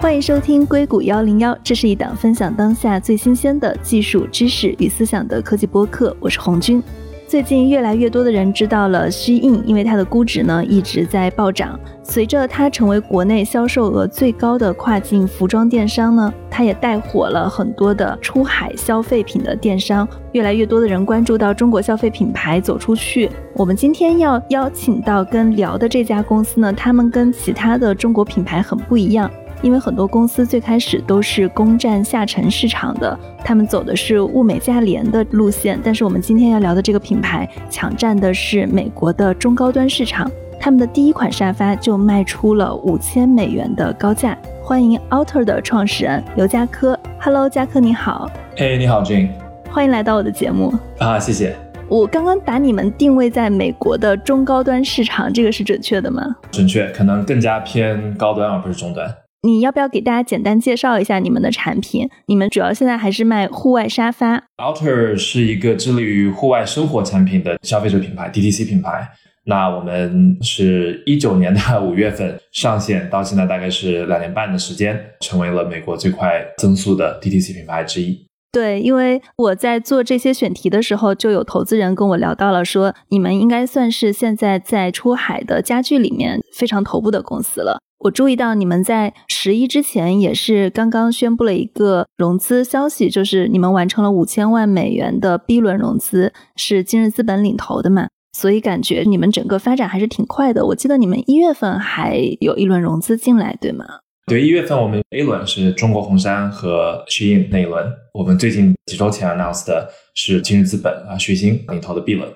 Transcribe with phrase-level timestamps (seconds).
[0.00, 6.80] 欢迎收听硅谷幺零幺，这是一档分享当下最新鲜的技术知识与思想的科技播客，我是红军。
[7.26, 11.78] 最近越来越多的人知道了 Shein，因为它的估值呢一直在暴涨。
[12.04, 20.08] 随着它成为国内销售额最高的跨境服装电商呢，它也带火了很多的出海消费品的电商。
[20.30, 23.28] 越来越多的人关注到中国消费品牌走出去。
[23.52, 29.28] 我们今天要邀请到跟聊的这家公司呢，他们跟其他的中国品牌很不一样。
[29.60, 35.78] 因为很多公司最开始都是攻占下沉市场的，他们走的是物美价廉的路线。
[35.82, 40.30] 但是我们今天要聊的这个品牌，抢占的是美国的中高端市场。
[40.60, 44.36] 他们的第一款沙发就卖出了五千美元的高价。
[44.62, 46.98] 欢迎 Alter 的创始人刘佳科。
[47.20, 48.30] Hello，嘉科你好。
[48.56, 49.30] 哎，你好，Jane。
[49.70, 50.74] 欢迎来到我的节目。
[50.98, 51.56] 啊，谢谢。
[51.88, 56.22] 我刚刚把你们定位在美国的中高端市场，这个是准确的吗？
[56.50, 59.08] 准确，可能更加偏高端而不是中端。
[59.42, 62.08] 你要不要给大家简单介绍一下你们的产品？
[62.26, 64.42] 你们主要现在还是卖户外沙发。
[64.56, 69.08] Outer 是一个致力于户外生活产品的消费者品牌，DTC 品牌。
[69.44, 78.26] 那我们是一九年的五月份上线，到现在大概是两年半的时间，成为了美国最快增速的 DTC 品牌之一。
[78.50, 87.78] 对，因为我在做这些选题的时候，就有投资人跟我聊到了，说你们应该算是现在在出海的家具里面非常头部的公司了。
[88.00, 98.06] 我注意到你们在十一之前也是刚刚宣布了一个融资消息，就是你们完成了五千万美元的 B 轮融资，是今日资本领投的嘛？
[98.32, 100.64] 所以感觉你们整个发展还是挺快的。
[100.66, 103.84] 我记得你们一月份还有一轮融资进来，对吗？
[104.26, 112.28] 对，一月份我们 A 轮是中国红杉和旭兴那一轮，我们最近几周前 announced 的是今日资本啊旭星领投的 B 轮。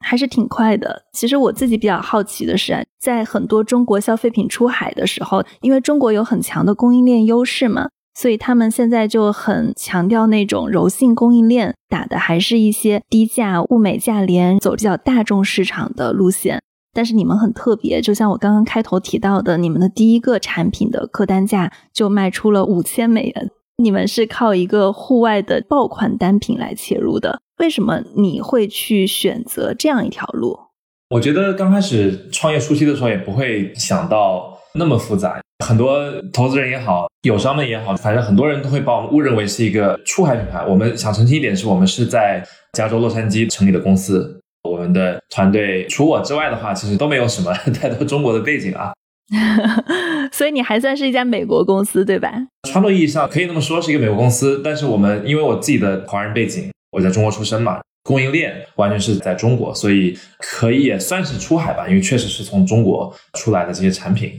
[0.00, 1.02] 还是挺快的。
[1.12, 16.62] 其实我自己比较好奇的是，在很多中国消费品出海的时候，因为中国有很强的供应链优势嘛，所以他们现在就很强调那种柔性供应链，打的还是一些低价、物美价廉、走比较大众市场的路线。
[16.92, 23.50] 但是你们很特别，就像我刚刚开头提到的，你们的第一个产品的客单价就卖出了五千美元。
[23.76, 30.58] 你们是靠一个户外的爆款单品来切入的，为什么你会去选择这样一条路？
[31.10, 35.98] 我觉得刚开始创业初期的时候也不会想到那么复杂，很多
[36.32, 40.64] 投资人也好，友商们也好，反正很多人都会把我们误认为是一个出海品牌。
[40.66, 48.92] 我们想澄清一点，是我们是在加州洛杉矶成立的公司，我们的团队除我之外的话，其实都没有什么 太多中国的背景啊。
[50.32, 52.30] 所以你还算是一家美国公司，对吧？
[52.68, 64.32] 传统意义上可以那么说是一个美国公司，但是我们因为我自己的华人背景，我在中国出生嘛，供应链完全是在中国，所以可以也算是出海吧，因为确实是从中国出来的这些产品。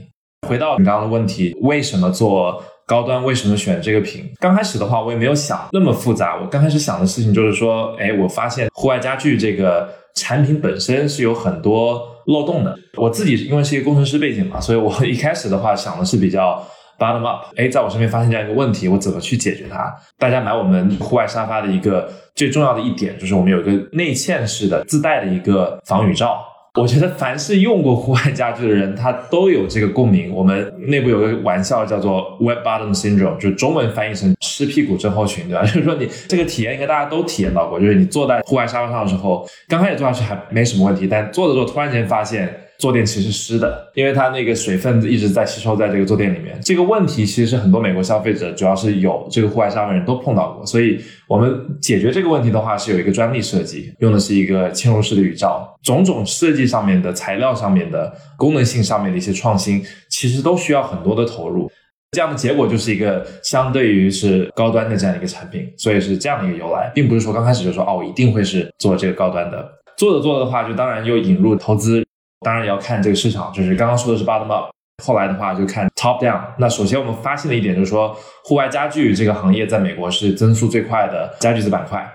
[0.48, 3.24] 回到你刚刚的问题，为什么做高端？
[3.24, 4.28] 为什么选这个品？
[4.40, 6.36] 刚开始的话，我也没有想那么复杂。
[6.40, 12.16] 我刚开始想的事情就是说，哎，我发现户外家具这个产品本身是有很多。
[12.28, 16.62] 漏洞的，我自己因为是一个工程师背景嘛，所以我一开始的话想的是比较
[16.98, 17.44] bottom up。
[17.56, 19.94] 哎，在我身边发现这样一个问题，我怎么去解决它？
[20.18, 26.44] 大家买我们户外沙发的一个最重要的一点，就是我们有一个内嵌式的自带的一个防雨罩。
[26.74, 30.32] 我觉得凡是用过户外家具的人，他都有这个共鸣。
[30.32, 35.62] 我们内部有个玩笑叫做 “wet bottom syndrome”，就中文翻译成“湿屁股症候群”，对吧？
[35.66, 42.54] 就是说你这个体验应该大家都体验到过，就是你坐在户外沙发上的时候，刚开始坐下去还没什么问题，但坐着坐突然间发现。
[42.78, 46.56] 坐垫其实湿的，因为它那个水分一直在吸收在这个坐垫里面。
[46.62, 50.64] 这个问题其实是很多美国消费者，主要是有这个户外沙发人都碰到过。
[50.64, 50.96] 所以
[51.26, 55.76] 我们解决这个问题的话，是有一个专利设计，用的是一个嵌入式的雨罩。
[55.82, 61.68] 种种设计上面的、材料上面的、功能性上面的一些创新，其实都需要很多的投入。
[62.12, 65.68] 这样的结果就是一个相对于是高端的这样一个产品。
[65.76, 69.68] 所以是这样的一个由来，并不是说刚开始就说哦，我一定会是做这个高端的。
[69.96, 72.06] 做着做着的话，就当然又引入投资。
[72.40, 74.70] 当然也要看这个市场，就是刚刚说的是 bottom up，
[75.04, 76.40] 后来的话就看 top down。
[76.58, 82.08] 那首先我们发现的一点就是说，户外家具这个行业在美国是增速最快的家具子板块。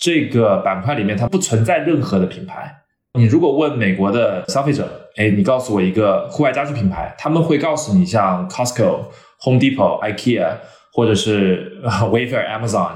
[0.00, 2.74] 这个板块里面它不存在任何的品牌。
[3.16, 9.04] 你如果问美国的消费者，哎，你告诉我一个户外家具品牌，他们会告诉你像 Costco、
[9.44, 10.56] Home Depot、IKEA
[10.92, 12.90] 或者是 Wayfair、Amazon。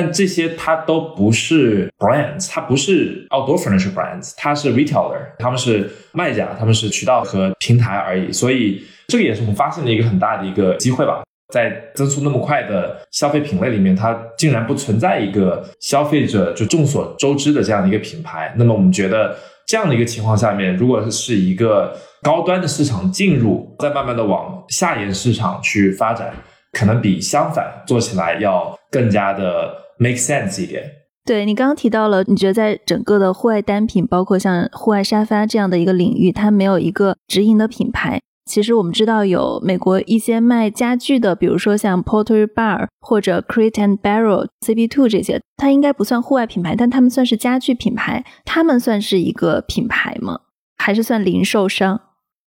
[0.00, 8.30] 但这些它都不是 brands，它不是 outdoor furniture brands，它是 retailer，他们是卖家，他们是渠道和平台而已。
[8.30, 11.24] 所以这个也是我们发现的一个很大的一个机会吧。
[11.52, 18.54] 在增速那么快的消费品类里面，它竟然不存在一个消费者就众所周知的这样的一个品牌。
[18.56, 19.36] 那么我们觉得
[19.66, 21.92] 这样的一个情况下面，如果是一个
[22.22, 26.32] 高端的市场进入，再慢慢的往下沿市场去发展，
[26.70, 30.84] 可能比相反做起来要更加的 make sense 一点。
[31.24, 38.20] 对你刚刚提到了，你觉得在整个的户外单品，包括像户外沙发这样的一个领域，它没有一个直营的品牌。
[38.46, 48.24] 其实我们知道有美国一些卖家具的，比如说像 Porter Bar 或者 Crate and Barrel、CB Two 这些，它应该不算户外品牌，但他们算是家具品牌。
[48.46, 50.40] 他们算是一个品牌吗？
[50.78, 52.00] 还是算零售商？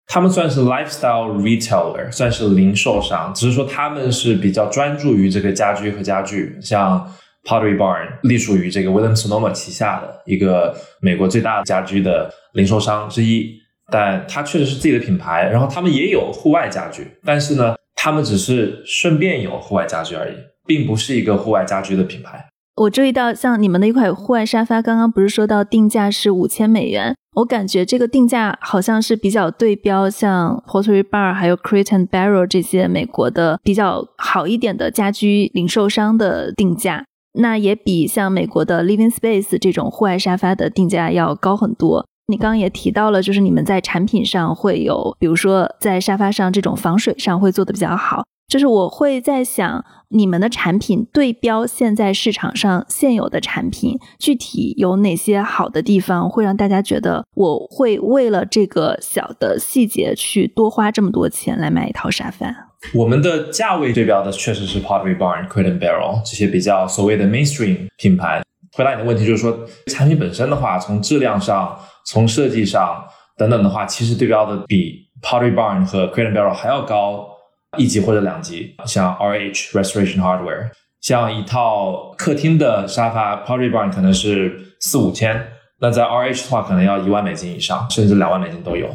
[0.07, 6.57] 他们算是 lifestyle retailer，算是零售商，只是说他们是比较专注于这个家居和家具。
[6.63, 7.05] 像
[7.49, 13.57] Pottery Barn 隶属于这个 Williams Sonoma 旗下的一个美国最大的家居的零售商之一。
[13.91, 20.35] 但它确实是自己的品牌，然后他们也有户外家具，但是呢，他们只是顺便有户外家具而已，
[20.67, 22.47] 并不是一个户外家居的品牌。
[22.77, 27.17] 我注意到，像你们的一款户外沙发，刚刚不是说到定价是五千美元？
[27.37, 37.05] 我感觉这个定价好像是比较对标像 Pottery Bar 还有 Crate and Barrel 这些美国的比较好一点的家居零售商的定价，
[37.35, 42.07] 那也比像美国的 Living Space 这种户外沙发的定价要高很多。
[42.27, 48.25] 你刚刚也提到了，就是你们在产品上会有，比如说在沙发上这种防水上会做的比较好。
[48.49, 62.68] 就是我会在想，你们的产品对标现在市场上现有的产品，具体有哪些好的地方，会让大家觉得我会为了这个小的细节去多花这么多钱来买一套沙发？
[62.95, 68.43] 我们的价位对标的确实是 Pottery Barn、Crate and Barrel 这些比较所谓的 mainstream 品牌。
[68.77, 71.79] 回答你的问题就是说，产品本身的话，从质量上。
[72.11, 73.05] 从设计上
[73.37, 77.29] 等等的话，其实对标的比 Pottery Barn 和 Crate and Barrel 还要高
[77.77, 78.75] 一级或者两级。
[78.87, 80.71] 像 RH Restoration Hardware，
[81.03, 85.49] 像一套客厅的沙发，Pottery Barn 可能是四五千，
[85.83, 88.89] 那在 RH 的话可能要一万美金以上，甚至两万美金都有。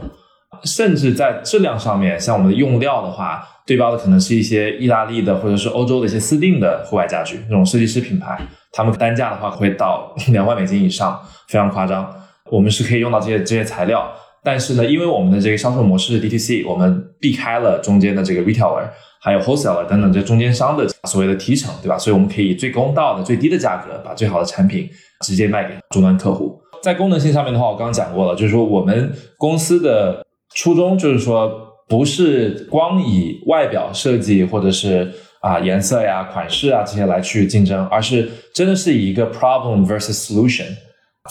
[0.63, 8.37] 甚至在质量上面，像我们的用料的话，对标的可能是一些意大利的或者是欧洲的一些私定的户外家具，那种设计师品牌，
[8.71, 12.13] 他们单价的话会到 两万美金以上，非常夸张。
[12.51, 14.11] 我们是可以用到这些这些材料，
[14.43, 18.83] 但是呢，因为我们的这个销售模式 DTC，我们避开了中间的这个 retailer，
[19.21, 21.97] 还有 wholesaler 等等这中间商的所谓的提成，对吧？
[21.97, 24.89] 所以我们可以最公道的、最低的价格，把最好的产品
[25.21, 26.59] 直接卖给终端客户。
[26.81, 30.23] 在功能性上面的话，我刚刚讲过了，就是说我们公司的
[30.55, 35.11] 初衷就是说，不是光以外表设计或者是
[35.41, 40.65] 啊颜色呀、款式啊这些来去竞争，而是真的是以一个 problem versus solution。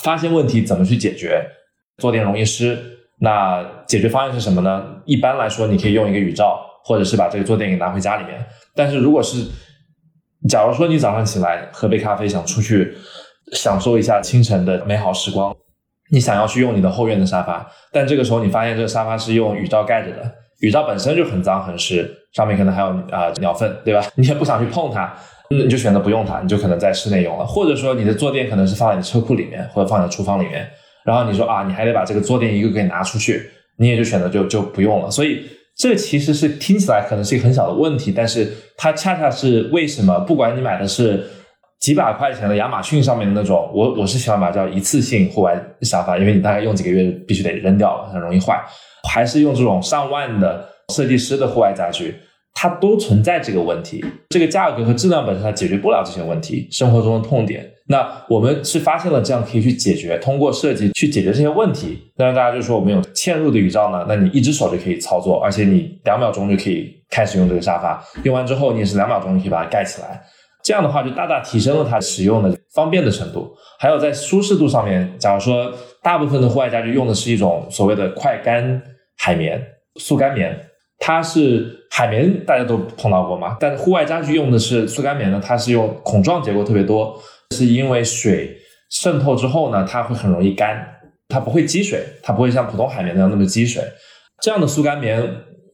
[0.02, 1.44] 发现问题怎么去解决？
[1.98, 2.78] 坐垫容易湿，
[3.20, 4.82] 那解决方案是什么呢？
[5.04, 8.44] 一般来说，你可以用一个雨罩，或者是把这个坐垫给拿回家里面。
[8.74, 9.44] 但是如果是，
[10.48, 12.94] 假如说你早上起来喝杯咖啡，想出去
[13.52, 15.54] 享受一下清晨的美好时光，
[16.12, 20.31] 你想要去用你的后院的沙发，但这个时候你发现这个沙发是用雨罩盖着的，
[20.61, 24.05] 雨罩本身就很脏很湿，上面可能还有啊鸟粪，对吧？
[24.17, 25.12] 你也不想去碰它。
[25.49, 30.67] 那你就选择不用它，你就可能在室内用了，或者说你的坐垫可能是放在你车库里面，或者放在厨房里面，
[31.05, 35.11] 然后你说啊，你还得把这个坐垫一个给拿出去，你也就选择就就不用了。
[35.11, 35.43] 所以
[35.76, 41.26] 这其实是听起来可能是一个很小的问题，但是它恰恰是为什么不管你买的是
[41.82, 48.62] 几百块钱的亚马逊上面的那种，我我是喜欢把叫一次性户外沙发，因为你大概用几个月必须得扔掉了，很容易坏，
[49.10, 52.15] 还是用这种上万的设计师的户外家具。
[52.55, 57.69] 它都存在这个问题，这个价格和质量本身它解决不了这些问题，生活中的痛点。
[57.89, 61.98] 那我们是发现了这样可以去解决，通过设计去解决这些问题。
[62.17, 70.22] 那，大家就说我们有嵌入的雨罩呢，那你一只手就可以操作，而且你两秒钟就可以开始用这个沙发，用完之后你也是两秒钟就可以把它盖起来。
[70.62, 73.54] 这样的话就大大提升了它使用的方便的程度。
[73.78, 78.82] 还有在舒适度上面，假如说大部分的户外家具用的是一种所谓的快干
[79.19, 79.60] 海绵、
[79.96, 80.69] 速干棉。
[81.04, 83.56] 它是海绵，大家都碰到过嘛？
[83.58, 87.20] 但户外家具用的是速干棉呢，它是用孔状结构特别多，
[87.56, 88.56] 是因为水
[88.88, 90.81] 渗透之后呢，它会很容易干，
[91.26, 93.82] 它不会积水，它不会像普通海绵那样那么积水。
[94.40, 95.28] 这样的速干棉，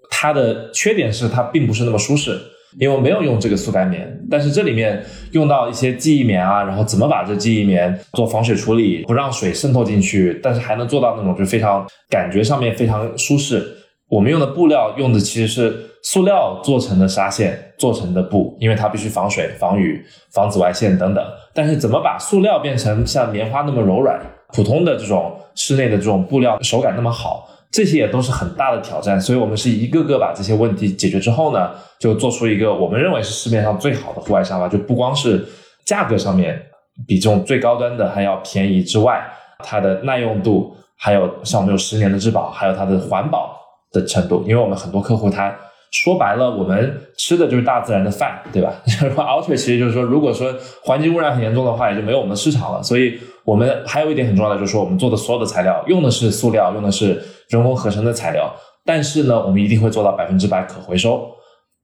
[0.09, 2.40] 它的缺点是它并不是那么舒适，
[2.79, 4.19] 因为我没有用这个速干棉。
[4.31, 13.67] 但是这里面用到一些记忆棉啊，然后怎么把这记忆棉做防水处理，不让水渗透进去，但是还能做到那种就非常感觉上面非常舒适。
[14.09, 21.23] 我们用的布料用的其实是塑料做成的纱线做成的布，因为它必须防水、防雨、防紫外线等等。
[21.53, 24.19] 但是怎么把塑料变成像棉花那么柔软，
[24.55, 29.21] 普通的这种室内的这种布料手感那么好，这些也都是很大的挑战。
[29.21, 34.69] 所以我们是一个个把这些问题解决之后呢，就做出一个我们认为是市面上最好的户外沙发。
[34.69, 35.47] 就不光是
[35.85, 36.61] 价格上面
[37.07, 39.23] 比这种最高端的还要便宜之外，
[39.65, 40.75] 它的耐用度。
[41.01, 43.57] 还有像我们有十年的质保，还有它的环保
[43.93, 44.43] 的程度。
[44.49, 45.57] 因为我们很多客户他
[45.90, 48.75] 说白了，我们吃的就是大自然的饭，对吧？
[49.16, 52.83] Ultra 其实就是说，如果说环境污染很严重的话，也就没有我们的市场了。
[52.83, 58.54] 所以我们还有一点很重要的就是说，我们做的所有的材料用的是塑料，用的是人工合成的材料，
[58.85, 61.30] 但是呢，我们一定会做到百分之百可回收。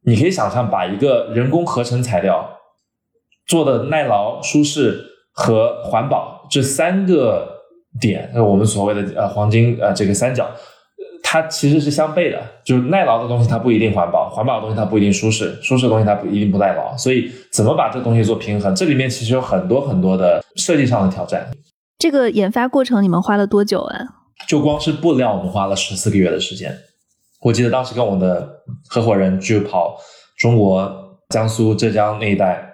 [0.06, 2.46] 你可以想象，把一个人工合成材料
[3.46, 7.49] 做的耐劳、舒适和环保这三个
[7.99, 10.50] 点，我们所谓的呃黄金呃这个三角，
[11.25, 12.40] 它其实是相悖的。
[12.62, 16.97] 就是耐劳的东西它不一定环保，环保的东西它不一定舒适，舒适的东西它不一定不耐劳。
[16.97, 21.50] 所以怎么把这东西做平衡，这里面其实有很多很多的设计上的挑战。
[21.99, 23.99] 这个研发过程你们花了多久啊？
[24.47, 26.76] 就光是布料，我们花了十四个月的时间。
[27.40, 28.49] 我记得当时跟我的
[28.88, 29.97] 合伙人就跑
[30.38, 32.74] 中国、江苏、浙江那一带，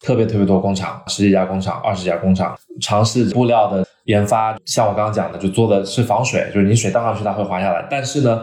[0.00, 4.56] 特别特别多工厂，十几家工厂、二十家工厂，尝试布料的研发。
[4.64, 7.86] 像我刚刚讲的，就做的是防水，就是你水倒上去它会滑下来。
[7.90, 8.42] 但是呢，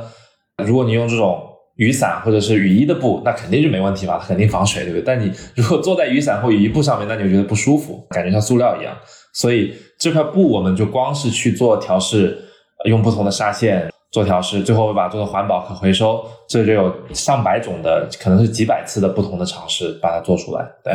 [0.63, 1.41] 如果你用这种
[1.75, 5.03] 雨伞或者是雨衣的布，那肯定就没问题嘛，它肯定防水，对不对？
[5.03, 8.95] 但你如果坐在雨伞或雨衣布上面，那你就觉得不舒服，感觉像塑料一样。
[9.33, 12.37] 所以这块布我们就光是去做调试，
[12.85, 13.91] 用不同的纱线。
[14.09, 20.65] 做调试，最后把它做成环保、可回收，这就有上百种的，可能是几百次的不同的尝试，把它做出来。
[20.81, 20.93] 对，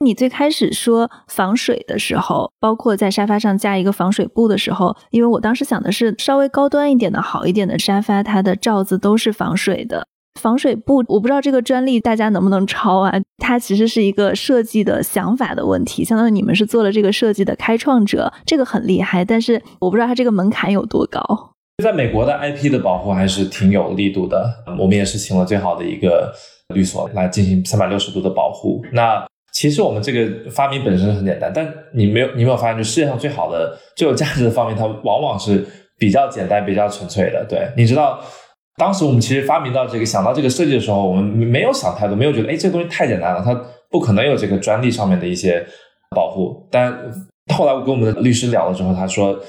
[0.00, 10.06] 你最开始说防水的时候，包括在沙发上加一个防水布的时候，因为我当时想的是稍微高端一点的好一点的沙发，它的罩子都是防水的。
[10.40, 13.12] 防水布，我不知道这个专利大家能不能抄啊？
[13.38, 19.24] 它其实是一个设计的想法的问题，相当于你们是做了这个设计的开创者，这个很厉害。
[19.24, 21.22] 但是我不知道它这个门槛有多高。
[21.82, 26.32] 在美国的 IP 的保护还是挺有力度的，我们也是请了最好的一个
[26.74, 28.84] 律所来进行三百六十度的保护。
[28.92, 29.24] 那
[29.54, 35.64] 其实我们这个发明本身很简单，但你没有你没有发现，就世界上最好的、最有价值的发明，它往往是
[35.96, 37.46] 比较简单、比较纯粹的。
[37.48, 38.20] 对，你知道，
[38.76, 43.58] 当时我们其实发明到这个、想到这个设计的时候，我们没有想太多，没有觉得哎，这东西太简单了，它
[43.90, 45.64] 不可能有这个专利上面的一些
[46.10, 46.68] 保护。
[46.70, 46.92] 但
[47.54, 49.40] 后来我跟我们的律师聊了之后，他说。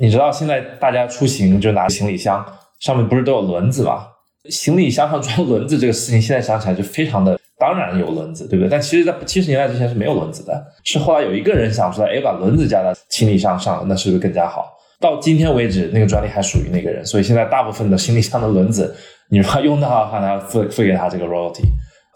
[0.00, 2.44] 你知道现在大家出行就拿行李箱，
[2.80, 4.06] 上面不是都有轮子吗？
[4.48, 8.68] 行李箱上装轮子这个事情，现在想起来就非常的当然有轮子，对不对？
[8.68, 14.76] 但其实，在七十年代之前是没有轮子的，是后来有一个人想出来，哎，把轮子加到行李箱上，那是不是更加好？
[14.98, 18.92] 到今天为止，那个专利还属于那个人，所以现在大部分的行李箱的轮子，
[19.30, 21.62] 你如果用到的话，他要付付给他这个 royalty，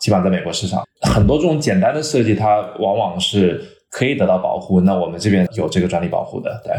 [0.00, 4.80] 基本上在美国市场，很多这种简单的设计，它往往是可以得到保护。
[4.80, 6.74] 那我们这边有这个专利保护的，对。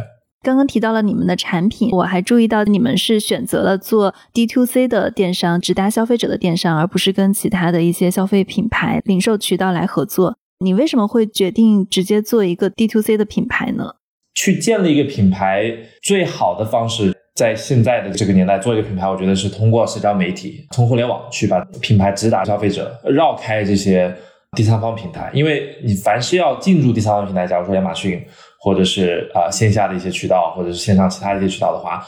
[0.48, 10.38] 刚刚提到了你们的产品，我还注意到你们是选择了做 D to C 的电商，直达消费者的电商，而不是跟其他的一些消费品牌、零售渠道来合作。
[10.63, 13.96] 你为什么会决定直接做一个 D to C 的品牌呢？
[14.36, 15.66] 去建立一个品牌
[16.01, 24.16] 最好的方式，在现在的这个年代做一个品牌，我觉得是通过社交媒体、从互联网去把品牌直达消费者，绕开这些
[24.56, 25.30] 第三方平台。
[25.34, 28.25] 因为你凡是要进入第三方平台，假如说亚马逊。
[28.60, 32.06] 或者是啊线下的一些渠道，或者是线上其他的一些渠道的话，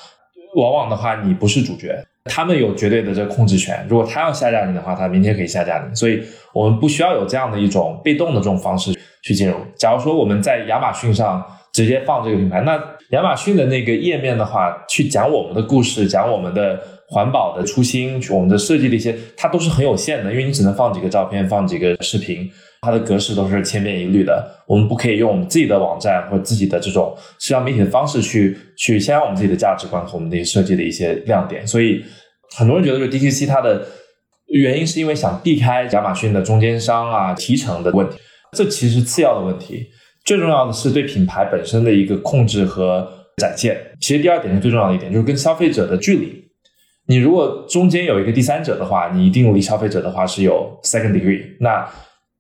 [0.56, 3.86] 往往的话你不是主角，他们有绝对的这个控制权。
[3.88, 5.96] 如果他要下架你的话，他明天可以下架你。
[5.96, 6.22] 所以
[6.53, 8.91] 我们不需要有这样的一种被动的这种方式
[9.24, 9.56] 去进入。
[9.75, 22.50] 假如说我们在亚马逊上直接放这个品牌，那亚马逊的那个页面的话，去讲我们的故事，讲我们的环保的初心，我们的设计的一些，它都是很有限的，因为你只能放几个照片，放几个视频。
[22.81, 31.67] 它的格式都是千篇一律的，我们不可以用我们自己的网站或自己的这种社交媒体的方式去去宣扬我们自己的价值观和我们的设计的一些亮点。
[31.67, 32.03] 所以
[32.55, 33.86] 很多人觉得，就 DTC 它的
[34.48, 38.17] 原因是因为想避开亚马逊的中间商啊提成的问题，
[38.53, 39.88] 这其实次要的问题。
[40.25, 43.07] 最重要的是对品牌本身的一个控制和
[43.38, 43.77] 展现。
[44.00, 46.43] 其实第二点是最重要的一点，就是跟消费者的距离。
[47.07, 51.41] 你如果中间有一个第三者的话，你一定离消费者的话是有 second degree。
[51.59, 51.88] 那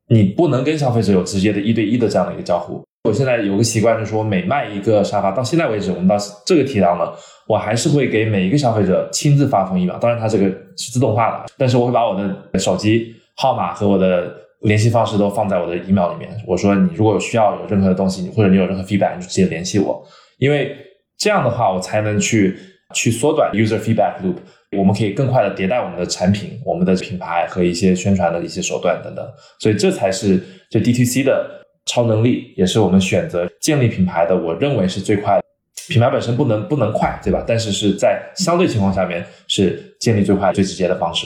[0.09, 2.83] 你不能跟消费者有直接的一对一的这样的一个交互。
[3.03, 7.15] 我现在有个习惯，就是说每卖一个沙发，到现在为止，我们到这个提档了，
[7.47, 9.97] 我还是会给每一个消费者亲自发封 email。
[9.99, 16.29] 当然，它这个是自动化的，但是我会把我的手机号码和我的联系方式都放在我的 email 里面。
[16.45, 20.05] 我说，你如果有需要有任何的东西，或者你有任何 feedback，你就直接联系我，
[20.37, 20.75] 因为
[21.17, 22.57] 这样的话，我才能去
[22.93, 24.35] 去缩短 user feedback loop。
[24.77, 29.25] 我们可以更快的迭代我们的产品、我们的品牌和一些宣传的一些手段等等，
[29.59, 35.39] 所以这才是这 DTC 的超能力，也是我们选择建立品牌的，我认为是最快。
[35.87, 37.43] 品牌本身不能不能快，对吧？
[37.47, 41.25] 但是是在相对情况下面是建立最快、最直接的方式。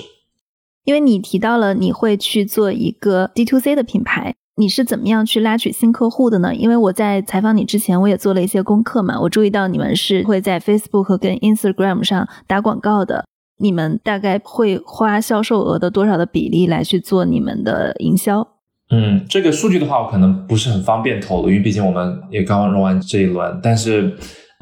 [0.85, 6.55] 因为你提到了你会去做一个 DTC 的品牌，你是怎么样去拉取新客户的呢？
[6.55, 13.25] 因为我在采访你之前，我也做了一些功课嘛，我注意到你们是会在 Facebook 跟 Instagram 上打广告的。
[13.59, 18.47] 你们大概会花销售额的多少的比例来去做你们的营销？
[18.89, 23.59] 嗯，这个数据的话，我可能不是很方便透露，因为毕竟我们也刚刚融完这一轮。
[23.63, 24.15] 但是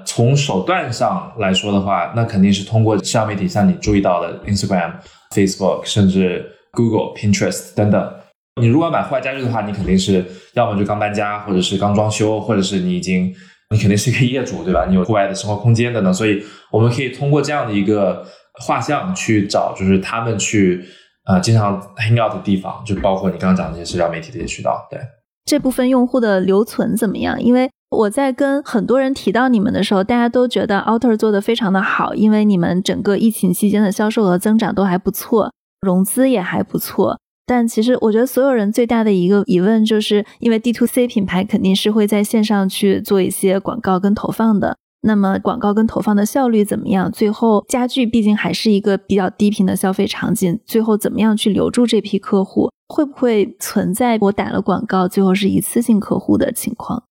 [0.06, 4.94] 从手段上来说的话，那肯定是通过社交媒体，像你注意到的 Instagram、
[5.36, 8.14] Facebook，甚至 Google、Pinterest 等等。
[8.62, 13.34] 你如果买户外家具的话，你肯定是要么就刚搬家，或者是刚装修，或者是你已经
[13.72, 14.86] 你肯定是一个业主，对吧？
[14.88, 18.26] 你有户外的生活空间等等，所以我们可以通过这样的一个
[18.60, 20.84] 画像去找，就是他们去
[21.26, 24.88] 呃经常 hang out 的地方，就包括你刚刚讲的这些社交媒体的一些渠道。
[24.90, 25.00] 对
[25.46, 27.42] 这部分用户的留存怎么样？
[27.42, 37.20] 因为我在跟很多人提到你们的时候，大家都觉得 Outer 做的非常的好，因为你们整个疫情期间的销售额增长都还不错，融资也还不错。
[37.48, 44.78] 但其实，我觉得所有人最大的一个疑问，就是因为 D to C 品牌肯定是会在线上去做一些广告跟投放的。
[45.02, 47.12] 那么，广告跟投放的效率怎么样？
[47.12, 52.70] 最后，家具毕竟还是一个比较低频的消费场景，最后怎么样去留住这批客户？
[52.88, 57.04] 会不会存在我打了广告，最后是一次性客户的情况？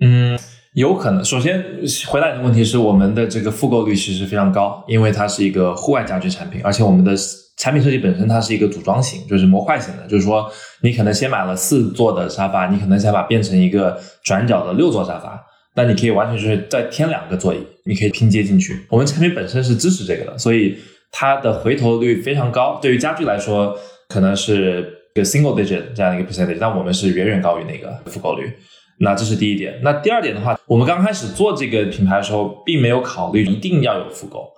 [0.00, 0.38] 嗯，
[0.74, 1.24] 有可能。
[1.24, 1.62] 首先，
[2.08, 7.14] 回答你的问题是，我们的这个复购率其实非常高，因为它是一个户外家具产品，而且我们的。
[7.56, 10.50] 产品设计本身它是一个组装型，就是模块型的，就是说
[10.82, 15.40] 你可能先买了四座的沙发，你可能想把变成一个转角的六座沙发，
[15.74, 18.86] 那你可以完全就是再添两个座椅，你可以拼接进去。
[18.88, 20.78] 我们产品本身是支持这个的，所以
[21.10, 22.78] 它的回头率非常高。
[22.80, 23.76] 对于家具来说，
[24.08, 24.82] 可能是
[25.14, 28.52] 个 single digit 这样一个 percentage，但我们是远远高于那个复购率。
[29.00, 29.80] 那这是第一点。
[29.82, 34.48] 那第二点的话，我们刚开始做这个品牌的时候，并没有考虑一定要有复购。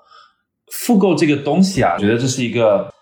[0.71, 2.93] 复购这个东西啊，觉得这是一个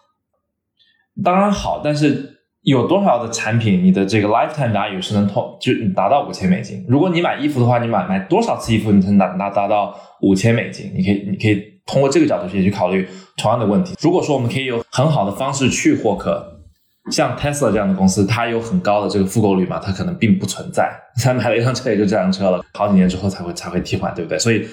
[1.24, 2.33] 当然好，但是
[2.64, 6.84] 有多少的产品，你的这个 lifetime value 是能通就你达到五千美金？
[6.88, 10.90] 如果你买衣服的话，你买买多少次衣服，你才能达达达到五千美金？
[10.94, 13.94] 你可以你可以通过这个角度去去考虑同样的问题。
[14.00, 16.42] 如果说我们可以有很好的方式去获客，
[17.10, 19.78] 像 Tesla 这样的公司，它有很高的这个复购率嘛？
[19.78, 24.38] 它可能并不存在， 才买了一辆车也就这辆车了，好几年之后才会才会替换，对不对？
[24.38, 24.66] 所以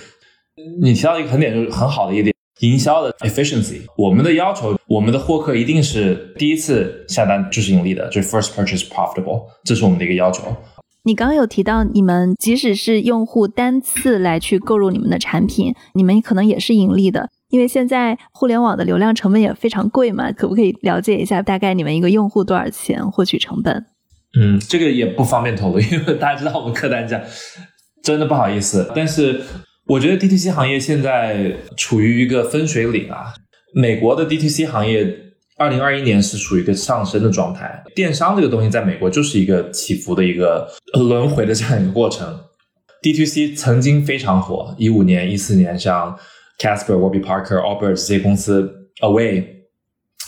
[0.82, 2.34] 你提到一个很点，就是很好的一点。
[2.62, 10.44] 营销的 efficiency，我们的要求，我们的获客一定是第一次下单就是盈利的，就是 first purchase profitable，这是我们的一个要求。
[11.04, 20.32] 你刚刚有提到，你们即使是用户单次来去购入你们的产品，你们可能也是盈利的，因为现在互联网的流量成本也非常贵嘛。
[20.32, 23.84] 可不可以了解一下，大概你们一个用户多少钱获取成本？
[24.40, 27.20] 嗯，这个也不方便透露，因为大家知道我们客单价，
[28.04, 29.42] 真的不好意思，但是。
[29.92, 33.34] 我觉得 DTC 行业现在处于一个分水岭啊。
[33.74, 35.06] 美国的 DTC 行业，
[35.58, 37.84] 二零二一年是处于一个上升的状态。
[37.94, 42.40] 电商这个东西在美国就是一个起伏的一个轮回的这样一个过程。
[43.04, 46.18] DTC 曾经非常火，一五年、一四年，像
[46.58, 49.44] Casper、Warby Parker、Allbirds 这些公司，Away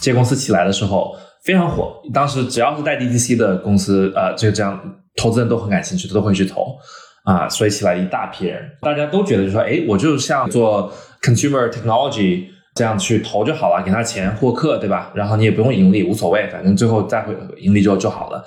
[0.01, 2.01] 这些公司起来的时候非常火。
[2.13, 4.77] 当时只要是带 DTC 的公司，呃，就这样
[5.15, 6.75] 投资人都很感兴趣，都会去投。
[7.23, 15.11] 啊，所以起来一大批人，大家都觉得就说，哎，我就像做 consumer technology 这样去投就好了，给他钱获客，对吧？
[15.15, 18.43] 然后你也不用盈利，无所谓，反正最后再会盈利就就好了。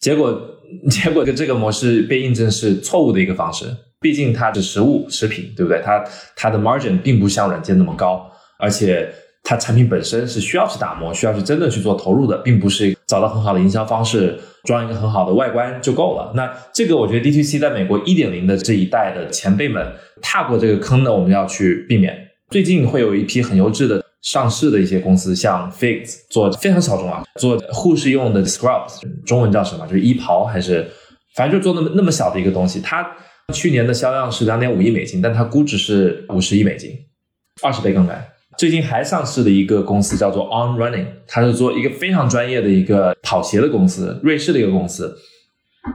[0.00, 0.40] 结果，
[0.90, 3.66] 结果这个模式被印证是错误的一个方式。
[4.00, 5.80] 毕竟它是实物食品，对不对？
[5.82, 6.04] 它
[6.36, 9.12] 它的 margin 并不像软件那么高，而且。
[9.46, 16.32] 它产品本身是需要去打磨，需要去真的去做投入的，并不是找到很好的营销方式，装一个很好的外观就够了。
[16.34, 22.16] 那这个我觉得 DTC 在美国一点零的这一代的前辈们踏过这个坑呢，我们要去避免。
[22.50, 29.86] 最近会有一批很优质的上市的一些公司，像 Fix 做非常小众啊，做护士用的 scrubs，中文叫什么？
[29.86, 30.88] 就是衣袍还是
[31.34, 32.80] 反正就做那么那么小的一个东西。
[32.80, 33.06] 它
[33.52, 36.90] 去年的销量是两点五亿美金，但它估值是五十亿美金，
[37.62, 38.24] 二十倍杠杆。
[38.56, 45.16] 最近还上市的一个公司叫做 On Running，它是做一个非常专业的一个跑鞋的公司，瑞士的一个公司，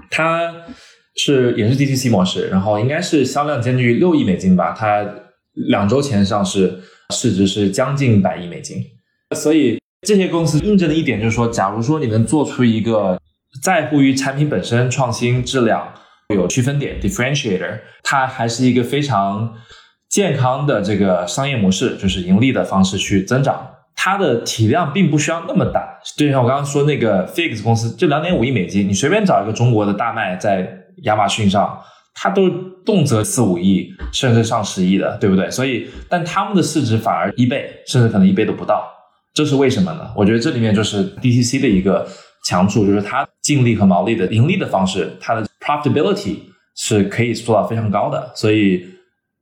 [0.10, 0.54] 它
[1.16, 5.08] 是也是 DTC 模式，然后应该是销量接近于六亿美金吧，它
[5.54, 6.80] 两周前上市，
[7.14, 8.78] 市值是将近百亿美金。
[9.36, 13.20] 所以这些公司印证的一点就是说，假如说你能做出一个
[13.64, 15.94] 在乎于产品本身创新、质量
[16.36, 19.54] 有区分点 （differentiator），它还是一个非常。
[20.10, 26.00] 健康的这个商业模式就是盈利的方式去增长，它的体量并不需要那么大。
[26.18, 30.68] 就像我刚刚说那个 Fix 公司，就两点五亿美金，你随便找一个中国的大卖在
[31.04, 31.80] 亚马逊上，
[32.16, 32.50] 它都
[32.84, 35.50] 动辄四五亿，甚至上十亿的，对不对？
[35.52, 38.84] 所以，但他们的市值反而一倍，甚至可能一倍都不到，
[39.34, 40.12] 这是为什么呢？
[40.16, 42.08] 我觉得这里面就是 DTC 的一个
[42.46, 46.38] 强处，就是它净利和毛利的盈利的方式，它的 profitability
[46.76, 48.32] 是可以做到非常高的。
[48.34, 48.84] 所以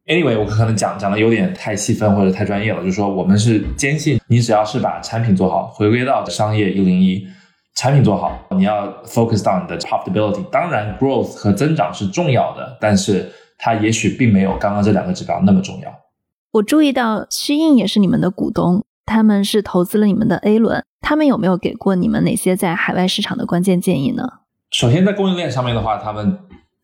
[0.08, 7.28] ，anyway，我可能讲讲的有点太细分或者太专业了，就是说我们是坚信，你只要是把产品做好，回归到商业一零一，
[7.76, 10.44] 产品做好，你要 focus on 你的 profitability。
[10.50, 15.94] 当然，growth 和增长是重要的，但是它也许并没有刚刚这两个指标那么重要。
[16.54, 18.84] 我注意到虚印也是你们的股东。
[19.10, 24.28] 他们是投资了你们的 A 轮，他们有没有给过你们哪些在海外市场的关键建议呢？
[24.70, 26.38] 首先，在供应链上面的话，他们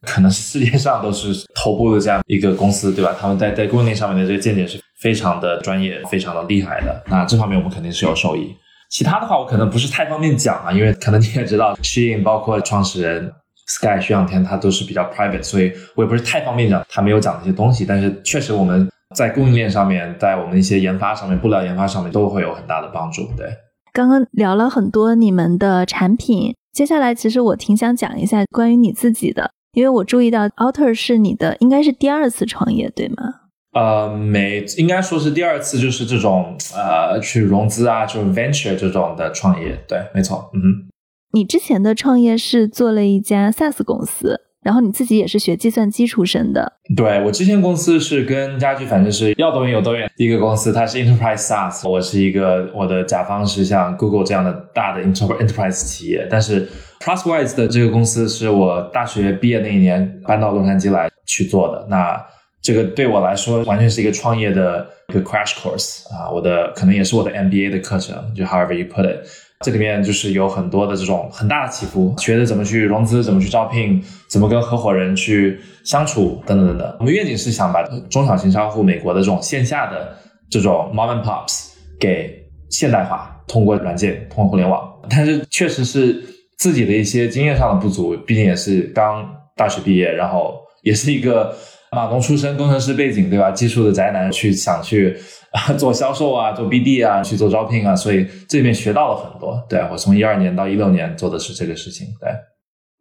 [0.06, 3.16] 可能世界上都是头部的这样一个公司，对吧？
[3.20, 7.04] 他们在在供应链上面的这个见解是非常的专业、非常的厉害的。
[7.08, 8.56] 那这方面我们肯定是有受益。
[8.90, 13.32] 其他的话，我可能不是太方便讲啊，因为可能你也知道， Shein 包括创始人
[13.68, 17.86] Sky 徐仰天，他都是比较 private，所以我也不是太方便讲他没有讲那些东西。
[17.86, 18.88] 但是确实我们。
[19.16, 23.22] 在供应链上面，在我们一些研发上面、布料研发上面，都会有很大的帮助。
[23.38, 23.46] 对，
[23.92, 33.42] 刚刚聊了很多你们的产品，接下来其实我挺想讲一下关于你自己的，因为我注意到 Alter 是你的应该是第二次创业，对吗？
[33.74, 39.84] 呃，没，应该说是第二次，就是这种呃去融资啊，就是 venture 这种的创业。
[39.88, 40.52] 对，没错。
[40.54, 40.88] 嗯，
[41.32, 44.42] 你之前的创业是做了一家 SaaS 公司。
[44.64, 56.68] 然后你自己也是学计算机出身的，对我之前公司是跟家具，反正是要多远有多远第一个公司，它是 enterprise SaaS，我是一个我的甲方是像 Google 这样的大的 enterprise 企业，但是
[57.00, 62.18] Trustwise 的这个公司是我大学毕业那一年搬到洛杉矶来去做的，那
[62.62, 69.28] 这个对我来说完全是一个创业的一个 crash course 啊，我的可能也是我的 MBA 的课程，就 however you put it。
[69.64, 76.96] 这里面就是有很多的这种很大的起伏，学的怎么去融资，怎么去招聘，怎么跟合伙人去相处，等等等等。
[77.00, 80.16] 我们愿景是想把中小型商户美国的这种线下的
[80.50, 84.86] 这种 mom and pops 给现代化，通过软件，通过互联网。
[85.10, 86.22] 但是确实是
[86.58, 91.56] 自己的一些经验上的不足，毕竟也是刚大学毕业，然后也是一个
[91.92, 93.50] 码农出身，工程师背景，对吧？
[93.52, 95.18] 技术的宅男去想去。
[95.54, 99.64] 啊， 做销售啊，做 BD 啊，去做招聘啊，所以这里面学到了很多。
[99.70, 102.08] 对我从一二年到一六年做的是这个事情。
[102.20, 102.32] 对，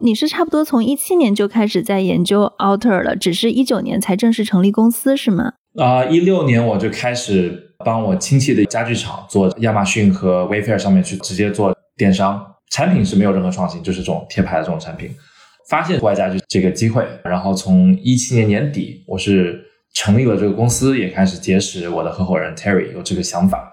[0.04, 5.54] 你是差不多从一七年就开始在研究 Alter 了，只是一九年才正式成立公司是吗？
[5.78, 15.10] 啊，一六年我就开始帮我亲戚的家具厂做亚马逊和 Wayfair 上面去直接做电商，产品是没有任何创新，就是这种贴牌的这种产品。
[15.70, 19.71] 发现户外家具这个机会，然后从一七年年底我是。
[19.94, 23.72] 成立了这个公司，也开始结识我的合伙人 Terry 有这个想法。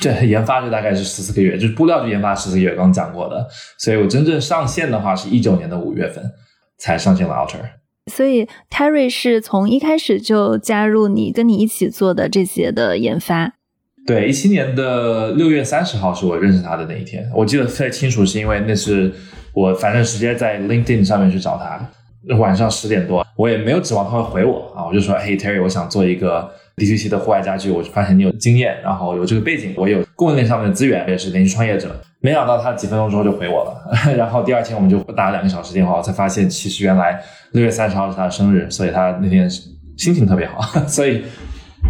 [0.00, 3.46] 这研发就大概是十四个月，就是布料就研发十四个月，刚刚讲过的。
[3.78, 6.24] 所以我真正上线的话是一九年的五月份
[6.78, 7.58] 才上线了 Outer。
[8.10, 13.52] 所以 Terry 是从一开始就加入你跟你一起做的这些的研发。
[14.04, 19.12] 对，一七年的六月三十号是我认识他的那一天，我记得特别清楚，是因为那是
[19.54, 21.90] 我反正直接在 LinkedIn 上面去找他。
[22.36, 31.94] 晚上十点多，我也没有指望他会回我啊，我就说，嘿，Terry，我想做一个 D C C 的户外家具，我就发现你有经验，然后有这个背景，我有供应链上面的资源，也是连续创业者。
[32.20, 37.20] 没想到他几分钟之后就回我了， 然后第二天我们就打了两个小时电话，我才发现其实原来
[37.52, 39.50] 六月三十号是他的生日，所以他那天
[39.96, 41.24] 心情特别好， 所以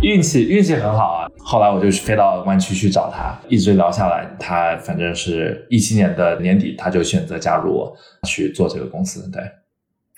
[0.01, 1.29] 运气运气很好啊。
[1.45, 7.93] 后来我就飞到湾区去找他，一直聊下来，他反正是一七年的年底，他就选择加入我
[8.27, 9.43] 去做这个公司，对。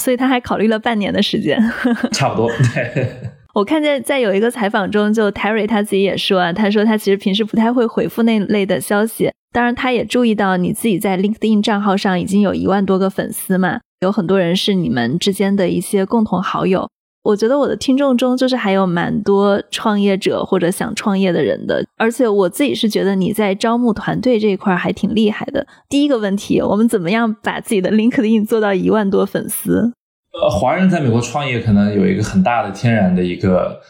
[0.05, 1.59] 所以他还考虑了半年的时间，
[2.13, 2.51] 差不多。
[2.75, 3.07] 对，
[3.55, 9.31] 我看见在有一个采访中，就 Terry 他自己也说啊，他说他其实平时不太会回复那类的消息。
[9.51, 16.87] 当然，他也注意到你自己在 LinkedIn 账号上已经有一万多个粉丝嘛，有很多人是你们之间的一些共同好友。
[17.25, 25.67] 我觉得我的听众中就是还有蛮多创业者或者想创业的人的，而且我自己是觉得你在招募团队这一块还挺厉害的。
[25.89, 29.91] 第一个问题，我们怎么样把自己的 LinkedIn 做到一万多粉丝？
[30.35, 33.81] 呃，华人在美国创业可能有一个很大的天然的一个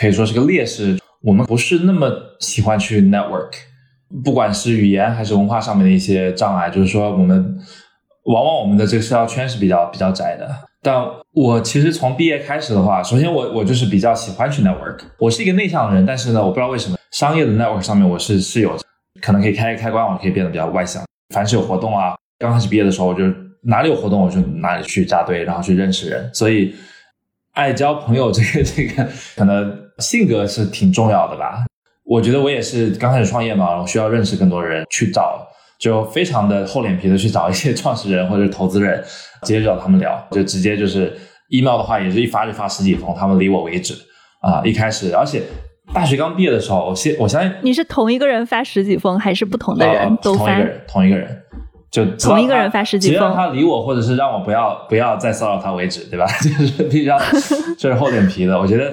[0.00, 3.50] 可以说是个劣势，我们不是那么喜欢去 network，
[4.24, 7.58] 不管是语言还是文化上面的一些障碍，就是说我们
[8.28, 10.48] 往往我们的这个社交圈是比较比较窄的。
[10.82, 15.00] 但我其实从毕业开始的话，首先我我就是比较喜欢去 network。
[15.18, 18.76] 我是一个内向的人，但是呢，我不知道为什么商业的 network 上面我是是有
[19.20, 21.02] 可能可以开开关，我可以变得比较外向。
[21.34, 23.24] 凡是有活动啊，刚开始毕业的时候，我就
[23.62, 26.30] 哪里有活动我就哪里去扎堆，然后去认识人。
[26.32, 26.74] 所以
[27.54, 31.64] 爱交朋友这个这个可能性格是挺重要的吧。
[32.04, 35.46] 我觉得我也是刚开始创业嘛，我需要认识更多人，去找
[35.78, 39.02] 就非常的厚脸皮的去找一些创始人或者投资人。
[39.42, 41.16] 直接找他们聊， 就直接就是
[41.50, 43.94] email 的话，也是一发就发十几封，他们理我为止
[44.40, 44.60] 啊。
[44.64, 45.40] 一开始，而且
[45.94, 50.46] 大学刚毕业的时候，我先我相信你是同一个人发十几封，还是不同的人都发？
[50.46, 51.42] 同一个人，同一个人。
[51.90, 56.26] 就同一个人发十几封，他理我，或者是让我不要不要再骚扰他为止，对吧？
[56.42, 57.16] 就是比较
[57.78, 58.58] 就是厚脸皮的。
[58.58, 58.92] 我觉得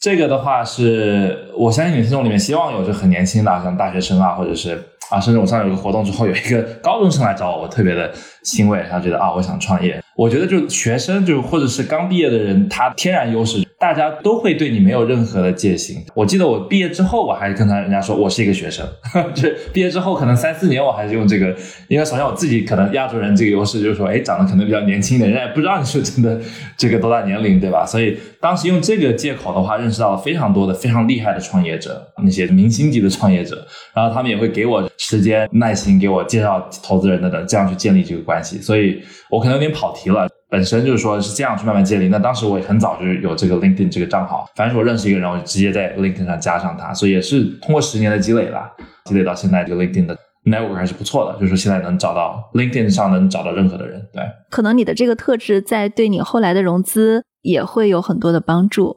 [0.00, 4.82] 这个的话，是我相信你听众里面希望有就很年轻的，像大学生啊，或者是
[5.12, 8.10] 啊，甚至我上有个活动之后，有一个高中生来找我，我特别的
[8.42, 10.01] 欣慰，他觉得啊，我想创业。
[10.22, 13.66] 我觉得就学生就或者是刚毕业的人，他天然优势。
[13.76, 15.96] 大家都会对你没有任何的戒心。
[16.14, 18.86] 我记得我毕业之后，我还跟他人家说我是一个学生，
[19.34, 21.52] 就是毕业之后可能三四年，我还是用这个，
[21.88, 26.40] 因为首先我自己可能亚洲人这个优势就是说，哎，长得可能比较年轻一点，人家也不知道你是真的
[26.76, 27.84] 这个多大年龄，对吧？
[27.84, 38.58] 所以当时用这个借口的话，认识到了非常多的非常厉害的创业者，那些明星级的创业者，然后他们也会给我时间、耐心，给我介绍投资人等等，这样去建立这个关系。
[38.58, 40.11] 所以我可能有点跑题了。
[40.52, 42.08] 本身就是说是这样去慢慢建立。
[42.08, 46.92] 那当时我也很早就有这个 LinkedIn 这个账号，凡是我认识一个人，我就直接在 LinkedIn 上加上他。
[46.92, 48.70] 所以也是通过十年的积累啦，
[49.06, 51.38] 积累到现在这个 LinkedIn 的 network 还是不错的。
[51.38, 54.22] 就是说现在能找到 LinkedIn 上能找到任何的人，对。
[54.50, 58.94] 可能你的这个特质在对你后来的融资也会有很多的帮助。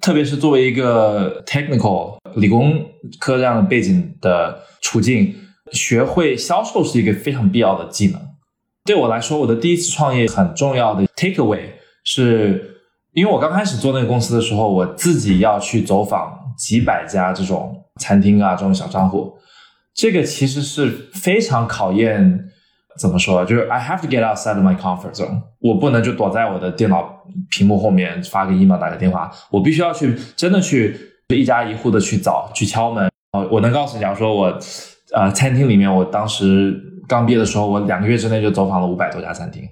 [0.00, 2.72] 特别是作为一个 technical 理工
[3.20, 5.34] 科这样的背景的处境，
[5.72, 8.20] 学会销售是一个非常必要的技能。
[8.86, 11.62] 对我来说，我的第一次创业很重要的 take away
[12.04, 12.78] 是，
[13.12, 19.36] 因为我刚开始做那个公司的时候，我自己要去走访几百家这种餐厅啊，这种小商户，
[19.92, 22.48] 这个其实是非常考验，
[22.96, 30.96] 怎么说，就是 I have to get outside of my comfort zone，我不能就躲在我的电脑屏幕后面发个 email 打个电话，我必须要去真的去
[31.34, 33.10] 一家一户的去找去敲门。
[33.32, 34.58] 哦，我能告诉你，假如说我，
[35.12, 36.92] 呃，餐厅里面我当时。
[37.08, 39.62] 刚毕业的时候，我两个月之内就走访了五百多家餐厅。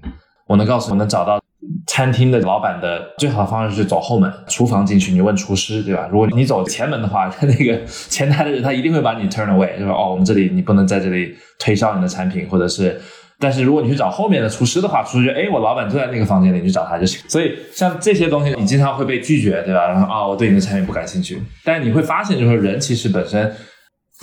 [0.47, 1.41] 我能告诉你，能找到
[1.87, 6.07] 餐厅的老板的最好的方式是走后门，厨房进去，你问厨师，对吧？
[6.13, 13.01] 如果你走前门的话，他 那个前台的人他一定会把你 turn away，就说哦，我们这里你不能在这里推销你的产品，或者是，
[13.41, 17.21] 但是如果你去找后面的厨师的话，厨师就哎，我老板就在那个房间里，你去找他就行。
[17.29, 19.89] 所以像这些东西，你经常会被拒绝，对吧？
[19.89, 21.43] 然后啊，我对你的产品不感兴趣。
[21.65, 23.51] 但是你会发现，就是人其实本身。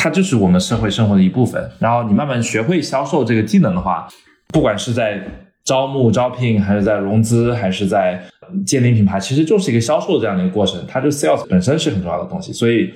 [0.03, 1.63] 它就是我们社会生活的一部分。
[1.77, 4.07] 然后你慢慢学会销售这个技能的话，
[4.47, 5.23] 不管是在
[5.63, 8.19] 招募、招聘，还是在融资，还是在
[8.65, 10.83] 建立品牌，其实就是一个销售这样的一个过程。
[10.87, 12.51] 它就 sales 本身是很重要的东西。
[12.51, 12.91] 所以，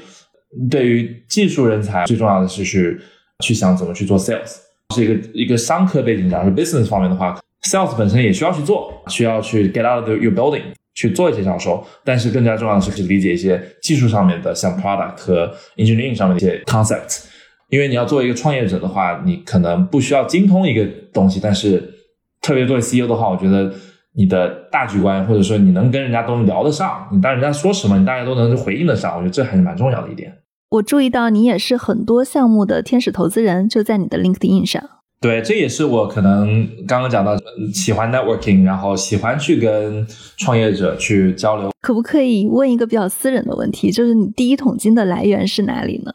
[0.67, 2.99] 对于技术人才，最重要的是去
[3.43, 4.55] 去想怎么去做 sales。
[4.95, 10.63] 是一个一个商科背景，假如 business 方面的话，sales 本身也需要去做，需要去 get out of your building。
[10.95, 17.25] 去做一些销售，但是更加重要的是去理解一些技术上面的，像 product 和 engineering 上面的一些 concept。
[17.69, 21.93] 因为你要作为一个创业者的话，你可能不需要精通一个东西，但是
[22.41, 23.73] 特别作为 CEO 的话，我觉得
[24.13, 30.31] 你的大局观或者说你能跟人家都能聊得上，你当人家说什么，你大家都能回应得上，我觉得这还是蛮重要的一点。
[30.69, 34.81] 我注意到你也是很多项目的天使投资人，就在你的 LinkedIn 上。
[35.25, 37.35] 对，这也是我可能刚刚讲到
[37.73, 40.05] 喜欢 networking，然后喜欢去跟
[40.37, 41.71] 创业者去交流。
[41.81, 46.11] 可不可以问一个比较私人的问题，就是你第一桶金的来源是哪里呢？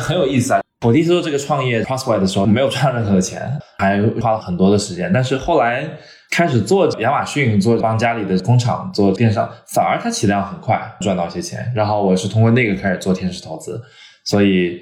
[0.00, 0.62] 很有意思啊！
[0.86, 3.42] 我第一次做这个创业 prospect 的时候，没有赚任何的钱，
[3.76, 5.10] 还花了很多的时间。
[5.12, 5.86] 但是后来
[6.30, 11.70] 开始做亚马逊，做帮家里的工厂做电商，反而它起量很快，赚到一些钱。
[11.74, 13.78] 然后我是通过那个开始做天使投资，
[14.24, 14.80] 所以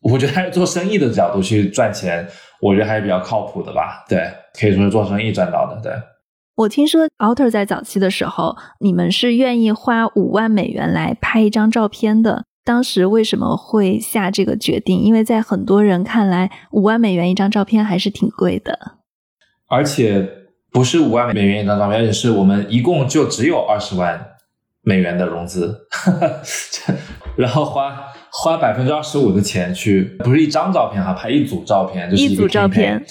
[0.00, 2.24] 我觉得还是做生意的角度去赚钱。
[2.60, 4.18] 我觉得还是比较靠谱的吧，对，
[4.58, 5.80] 可以说是做生意赚到的。
[5.82, 5.92] 对，
[6.54, 12.44] 我听说 Alter 在早期的时候，你们是愿意花五万美元来拍一张照片的。
[12.64, 15.00] 当时为什么会下这个决定？
[15.00, 18.96] 因为在很多人看来，五万美元一张照片还是挺贵的。
[19.68, 20.28] 而且
[20.72, 24.20] 不是五万美元一张照片，而且是我们一共就只有二十万
[24.82, 25.86] 美元的融资，
[27.36, 28.12] 然后花。
[28.38, 33.02] 花百分之二十五的钱去，不是一张照片哈，拍一组照片，就是一组照片。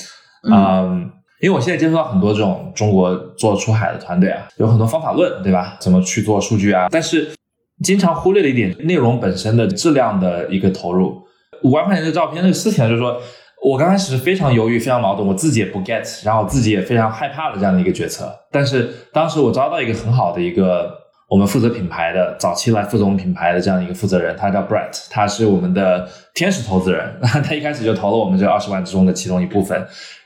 [0.47, 1.09] 嗯，
[1.41, 5.77] 因为我现在接触到很多这种中国做出海的团队啊，有很多方法论，对吧？
[5.79, 6.87] 怎么去做数据啊？
[6.91, 7.27] 但是
[7.83, 11.23] 经常忽略了一点，内容本身的质量的一个投入。
[11.63, 13.19] 五万块钱的照片，这个事情就是说，
[13.63, 18.31] 我刚开始是非常犹豫、非常矛盾，我自己也不 get，然后我自己也非常害怕的这样的一个决策。
[18.51, 21.03] 但是当时我招到一个很好的一个。
[21.27, 27.19] 我们负责品牌的早期来负责我们品牌的这样一个负责人，他叫 Brett，他是我们的天使投资人。
[27.43, 29.83] 他一开始就投了我们这二十万之中的其中一部分。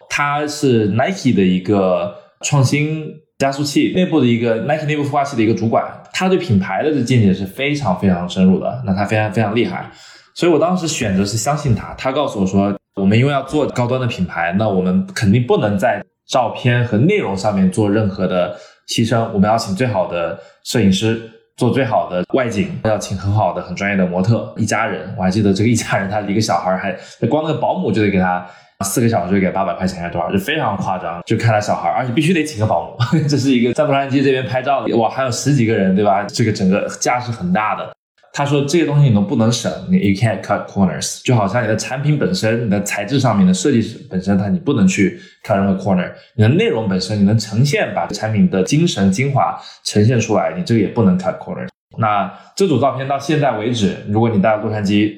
[0.09, 8.83] 他是 Nike 的一个创新加速器内部的一个 Nike 内部孵化器的一个主管，他对品牌的这见解是非常非常深入的。
[8.85, 9.89] 那他非常非常厉害，
[10.33, 11.93] 所以我当时选择是相信他。
[11.93, 18.57] 他告诉我说，我们因为要做高端的品牌，那我们肯定不能在照片和内容上面做任何的。
[18.89, 21.21] 牺牲，我们要请最好的摄影师
[21.55, 25.13] 做最好的外景，要请很好的、很专业的模特，一家人。
[25.15, 26.91] 我还记得这个一家人，他一个小孩，还
[27.27, 28.43] 光那个保姆就得给他
[28.83, 31.21] 四个小时就给八百块钱还多少，就非常夸张。
[31.25, 32.97] 就看他小孩，而且必须得请个保姆。
[33.29, 36.23] 这是一个在洛杉矶这边拍照的，哇，还有十几个人，对吧？
[36.23, 37.91] 这个整个架是很大的。
[38.39, 46.09] 他说这些东西你都不能省，你 you can't cut corners，就好像你的产品本身、你的材质上面的设计本身，它你不能去 cut 任何 corner。
[46.35, 51.67] 你的内容本身，你能呈现把产品的精神精华呈现出来，你这个也不能 cut corner。
[51.97, 55.15] 那这组照片到现在为止，如果你在洛杉矶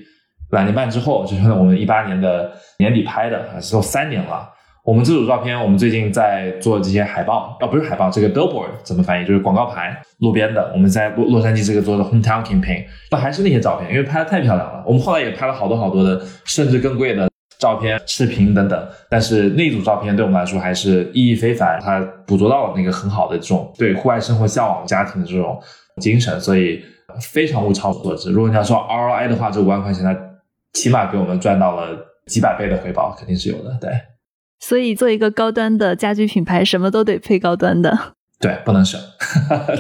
[0.49, 4.50] 两年半之后，就是我们一八年的年底拍的，是都三年了。
[4.83, 9.25] 我们这组照片，我们最近在做这些海报，哦，不是海报，这个 billboard 怎么翻译？
[9.25, 10.71] 就是广告牌，路边的。
[10.73, 14.83] 我们在洛洛杉矶这个做的 hometown campaign，那还是那些照片，因为拍的太漂亮了。
[14.87, 18.87] 我们后来也拍了好多好多的，甚至更贵的照片、视频等等。
[19.07, 25.61] 但是那组照片对我们来说还是意义非凡，它捕捉到了那个很好的这种对户外生活向往家庭的这种
[25.97, 26.83] 精神，所以
[27.21, 28.31] 非常物超所值。
[28.31, 30.17] 如果你要说 ROI 的话，这五万块钱它
[30.73, 33.77] 起码给我们赚到了几百倍的回报，肯定是有的。
[33.79, 33.91] 对。
[34.62, 38.13] 所以做一个高端的家居品牌，什么都得配高端的。
[38.39, 39.00] 对，不能省，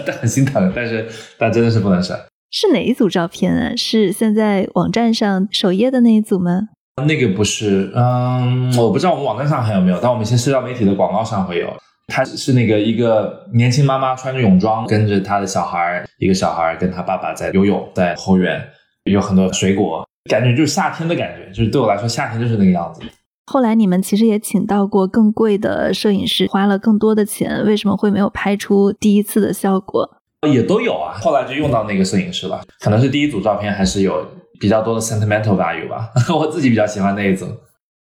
[0.05, 2.15] 但很心疼，但是但真的是不能省。
[2.51, 3.73] 是哪一组照片啊？
[3.77, 6.67] 是现在网站上首页的那一组吗？
[7.07, 11.73] 那个不是，嗯，我不知道我们网站上还有没有，但我们一些社交媒体的广告上会有。
[12.07, 18.61] 它是那个一个年轻妈妈穿着泳装，跟着她的小孩，一个小孩跟他爸爸在游泳，在后院
[19.05, 23.01] 有很多水果，感觉就是夏天的感觉，就是对我来说夏天就是那个样子。
[23.51, 30.09] 后来你们其实也请到过更贵的摄影师，花了更多的钱，为什么会没有拍出第一次的效果？
[30.47, 32.61] 也都有啊，后来就用到那个摄影师了。
[32.79, 34.25] 可能是第一组照片还是有
[34.57, 37.45] 比较多的 sentimental value 吧， 我自己比较喜欢那一组。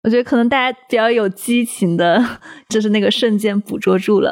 [0.03, 2.23] 我觉得可能大家比较有激情的，
[2.69, 4.31] 就是那个瞬间捕捉住了。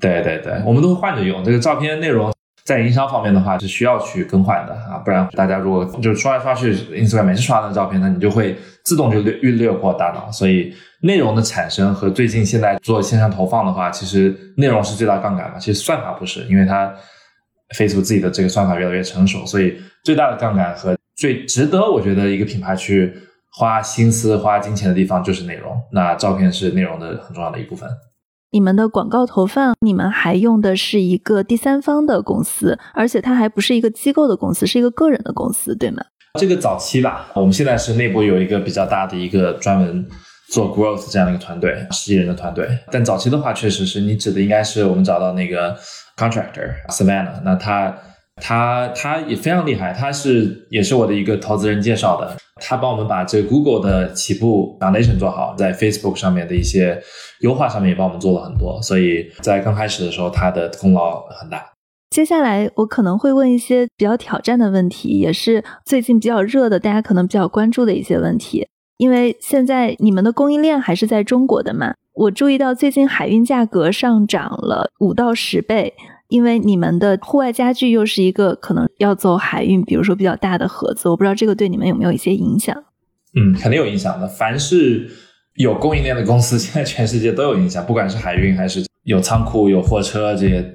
[0.00, 2.32] 对对对，我们都会换着用这个照片内容。
[2.64, 8.58] 在营销方面的话是需要去更换的啊，不然大家如果就是刷来刷去，Instagram 每次刷那照片，那你就会
[8.88, 10.32] 自动就略略略过大脑。
[10.32, 10.72] 所以
[11.02, 15.58] 内容的产生和最近现在做线上投放的话，其实内容是最大杠杆嘛。
[15.58, 16.90] 其实算法不是，因为它
[17.76, 23.12] Facebook 自己的这个算法越来越成熟，所以最大的杠杆和最值得我觉得一个品牌去
[23.52, 25.78] 花心思、花金钱的地方就是内容。
[25.92, 27.88] 那照片是内容的很重要的一部分。
[28.50, 36.02] 你们的广告投放，你们还用的是一个第三方的公司，而且它还不是一个机构的公司，是一个个人的公司，对吗？
[36.38, 40.06] 这个早期吧，我们现在是内部有一个比较大的一个专门
[40.50, 42.68] 做 growth 这样的一个团队，十几人的团队。
[42.90, 45.76] 但早期的话，确实是你指的应该是我们找到那个
[46.16, 47.96] contractor Savannah，那他。
[48.40, 57.02] 他他也非常厉害，他是也是我的一个投资人介绍的，他帮我们把这个 Google 的起步 foundation 做好，在 Facebook 上面的一些
[57.40, 61.64] 优化上面也帮我们做了很多，所以在刚开始的时候他的功劳很大。
[62.18, 75.94] 接下来我可能会问一些比较挑战的问题，也是最近比较热的，大家可能比较关注的一些问题，因为现在你们的供应链还是在中国的嘛，我注意到最近海运价格上涨了五到十倍。
[76.26, 82.74] 因为你们的户外家具又是一个可能要走海运，比如说比较大的盒子，我不知道这个对你们有没有一些影响？
[83.36, 84.26] 嗯，肯定有影响的。
[84.26, 85.08] 凡是
[85.54, 90.74] 有供应链的公司，现在全世界都有影响，不管是海运还是有仓库、有货车这些，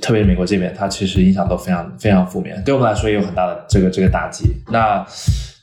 [0.00, 2.62] 特别是美国这边，它其实影响都非常非常负面。
[2.64, 4.44] 对我们来说也有很大的这个这个打击。
[4.70, 5.04] 那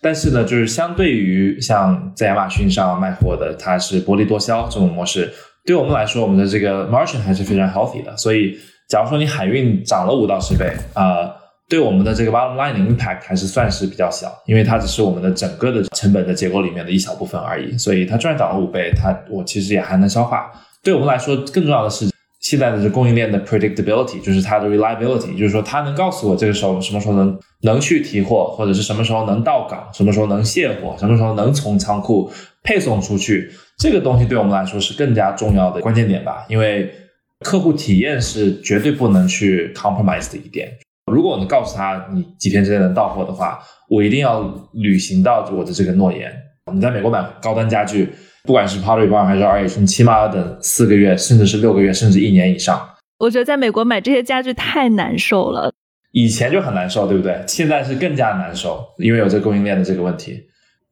[0.01, 5.31] 但是呢，就是相对于像在亚马逊上卖货的，它是薄利多销这种模式，
[5.65, 8.57] 对我们来说，我们的这个 margin 还是非常 healthy 的，所以。
[8.89, 11.33] 假如说你海运涨了五到十倍啊，
[11.69, 17.77] 对我们的这个 bottom line 的 impact 还是算是比较小，因为它只是我们的整个的成本的结构里面的一小部分而已。
[17.77, 20.51] 所以它赚涨了五倍，它我其实也还能消化。
[20.83, 22.10] 对我们来说，更重要的是
[22.41, 32.29] 现在的这供应链的 predictability，就是它的 reliability，就是说它能告诉我这个时候什么时候能能去提货，或者是什么时候能到港，什么时候能卸货，什么时候能从仓库
[32.63, 33.49] 配送出去。
[33.77, 36.91] 这个东西对我们来说是更加重要的关键点吧，因为。
[37.43, 40.71] 客户体验是绝对不能去 compromise 的一点。
[41.11, 43.57] 如果我能告诉他你几天之内能到货的话，
[43.89, 46.31] 我一定要履行到我的这个诺言。
[46.71, 48.07] 你在美国买高端家具，
[48.43, 52.89] 不管是 Pottery Barn 还是 RH，你起码要等四个月，甚至是六个月，甚至一年以上。
[53.19, 55.71] 我觉得在美国买这些家具太难受了。
[56.11, 57.41] 以前就很难受，对不对？
[57.47, 60.43] 现在是更加难受，因为有这供应链的这个问题。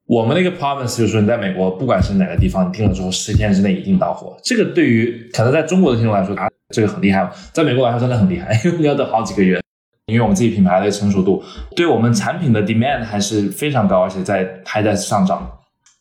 [0.06, 4.38] 我们那个 promise 就是说，你在美国不管是哪个地方，你订了之后十天之内一定到货。
[4.44, 9.60] 这个对于可能在中国的听众来说啊，这个很厉害在美国来说真的很厉害，因为你要等好几个月。
[10.08, 11.44] 因为我们自己品牌的成熟度，
[11.76, 15.48] 对我们产品的 demand 还是非常高，而且在还在上涨。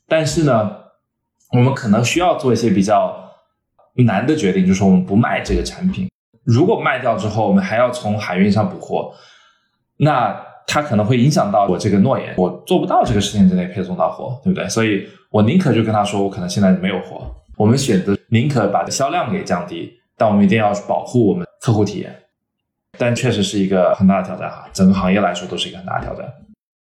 [0.09, 0.71] 但是呢，
[1.53, 3.17] 我们可能需要做一些比较
[4.07, 6.09] 难的决定，就是我们不卖这个产品。
[6.45, 9.13] 如果卖掉之后，我们还要从海运上补货，
[9.99, 10.45] 那。
[10.71, 14.69] 它可能会影响到我这个诺言，我做不到这个时间之内配送到货，对不对？
[14.69, 17.35] 所以我宁可就跟他说，我可能现在没有货。
[17.57, 22.15] 我们选择宁可把销量给降低，但我们一定要保护我们客户体验。
[22.99, 26.31] 但确实是一个很大的挑战哈，整个行业来说都是一个很大的挑战。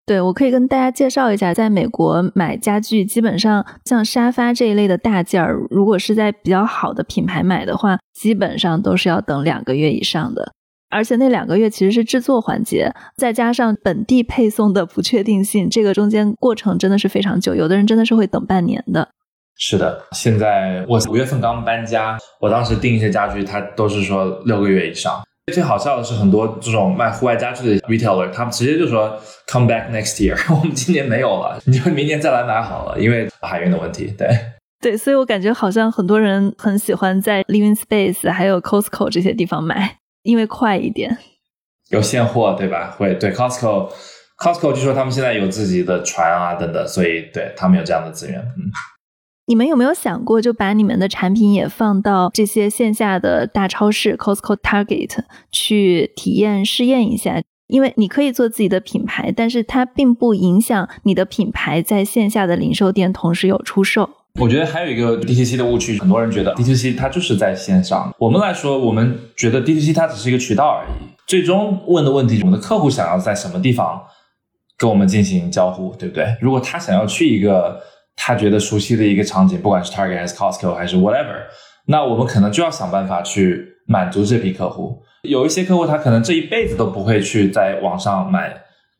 [0.05, 10.51] 对，我可以跟大家介绍一下，在美国买家具，基本上像沙发这一类的大件儿，如果是在比较好的品牌买的话，基本上都是要等两个月以上的。
[10.89, 19.07] 而且那两个月其实是制作环节，再加上本地配送的不确定性，这个中间过程真的是非常久，有的人真的是会等半年的。
[19.55, 25.23] 是的，现在我五月份刚搬家，我当时订一些家具，他都是说六个月以上。
[25.51, 34.05] 最好笑的是，很多这种卖户外家具的 retailer，他们直接就说 come back next year， 我们今年没有了，你就明年再来买好了，因为海运的问题。
[34.17, 34.29] 对
[34.79, 41.17] 对，所以我感觉好像很多人很喜欢在 Living Space 还有 Costco 这些地方买，因为快一点，
[41.89, 42.95] 有现货，对吧？
[42.97, 48.71] 会对 Costco，Costco 据说他们现在有自己的船啊等等，所以对他们有这样的资源，嗯。
[49.45, 55.17] 你们有没有想过，就把你们的产品也放到这些线下的大超市 Costco、Target
[55.51, 57.41] 去体验试验一下？
[57.67, 64.09] 因为你可以做自己的品牌，但是它并不影响你的品牌在线下的零售店同时有出售。
[64.39, 68.13] 我觉得还有一个 DTC 的误区，很多人觉得 DTC 它就是在线上。
[68.17, 71.07] 我们来说，我们觉得 DTC 它只是一个渠道而已。
[71.27, 74.01] 最终问的问题，我们的客户想要在什么地方
[74.77, 76.37] 跟我们进行交互，对不对？
[76.39, 77.81] 如果他想要去一个。
[78.15, 81.43] 他觉得熟悉的一个场景，不管是 Target 还是 Costco 还是 whatever，
[81.87, 85.01] 那我们可能就要想办法去满足这批客户。
[85.23, 88.53] 有一些客户他可能这一辈子都不会去在网上买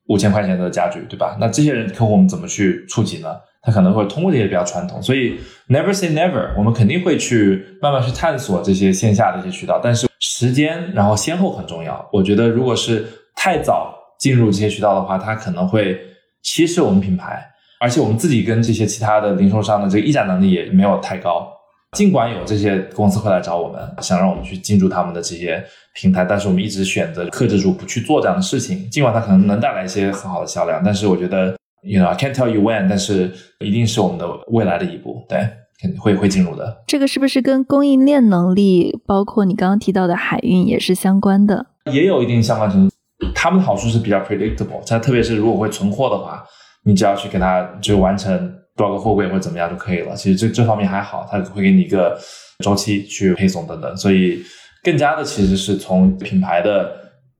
[0.08, 1.38] 五千块钱的家具，对吧？
[1.40, 3.36] 那这些人客户我们怎么去触及呢？
[3.62, 5.40] 他可能会通过这些比较传统，所以
[5.70, 12.06] never say never，我们肯定会去慢慢去探索这些线下的一些渠道，但是时间然后先后很重要。
[12.12, 13.06] 我觉得如果是
[13.36, 15.98] 太早进入这些渠道的话，它可能会
[16.42, 17.42] 稀释我们品牌。
[17.84, 21.46] 而且我们自己跟这些其他的零售商的这个议价能力也没有太高，
[21.92, 25.62] 尽管有这些公司会来找我们，想让我们去进驻他们的这些
[25.94, 28.90] 平台，但是我们一直选择克制住不去做这样的事情。
[28.90, 33.30] 尽管它可能能带来一些很好的销量，但是我觉得，you know I can't tell you when，但是
[33.60, 35.40] 一定是我们的未来的一步，对，
[35.82, 36.84] 肯定会会进入的。
[36.88, 41.66] 这个是不是跟供应链能力，包括你刚刚提到的海运也是相关的？
[41.92, 42.96] 也有一定相关程度。
[43.36, 46.42] 他们的好处是比较 predictable，它特别是如果会存货的话。
[46.86, 50.16] 你只要去给他就完成多少个货柜或者怎么样就可以了。
[50.16, 52.20] 其实这这方面还好，他会给你一个
[52.64, 54.44] 周期去配送等等，所以
[54.84, 56.92] 更加的其实是从品牌的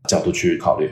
[0.08, 0.92] 角度去考虑。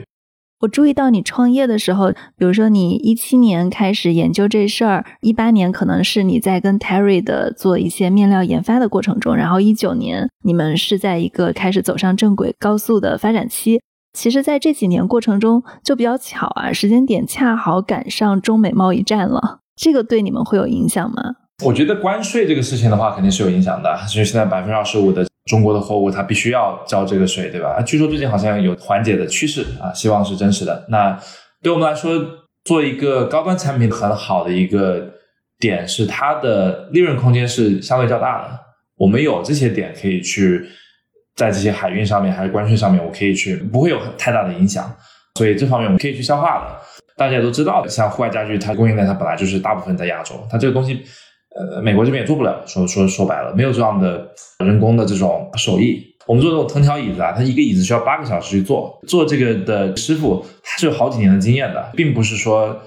[0.60, 13.80] 我注意到你创业的时候，比如说你一七年开始研究这事儿，一八年可能是你在跟 Terry 的做一些面料研发的过程中，然后一九年你们是在一个开始走上正轨、高速的发展期。
[14.12, 19.60] 其实，在这几年过程中，就比较巧啊，时间点恰好赶上中美贸易战了。
[19.74, 21.36] 这个对你们会有影响吗？
[21.64, 23.98] 我觉得关税这个事情的话，肯定是有影响的。
[24.06, 27.80] 就是现在百分之二十五的中国的货物，它必须要交这个税，对吧？
[27.80, 30.84] 据说最近好像有缓解的趋势啊，希望是真实的。
[30.90, 31.18] 那
[31.62, 32.12] 对我们来说，
[32.64, 35.08] 做一个高端产品很好的一个
[35.58, 38.60] 点是，它的利润空间是相对较大的。
[38.98, 40.66] 我们有这些点可以去。
[41.36, 44.92] 在这些海运上面还是关税上面，我可以去不会有太大的影响，
[45.36, 46.78] 所以这方面我们可以去消化的。
[47.16, 51.02] 大家也都知道的，像户外家具，它供应链它本来就是大部分在亚洲，它这个东西，
[51.54, 52.62] 呃，美国这边也做不了。
[52.66, 54.26] 说说说白了，没有这样的
[54.64, 56.02] 人工的这种手艺。
[56.26, 62.80] 我们做这种藤条椅子啊，它一个椅子需要八个小时去做，做这个的师傅他是有好几年的经验的，并不是说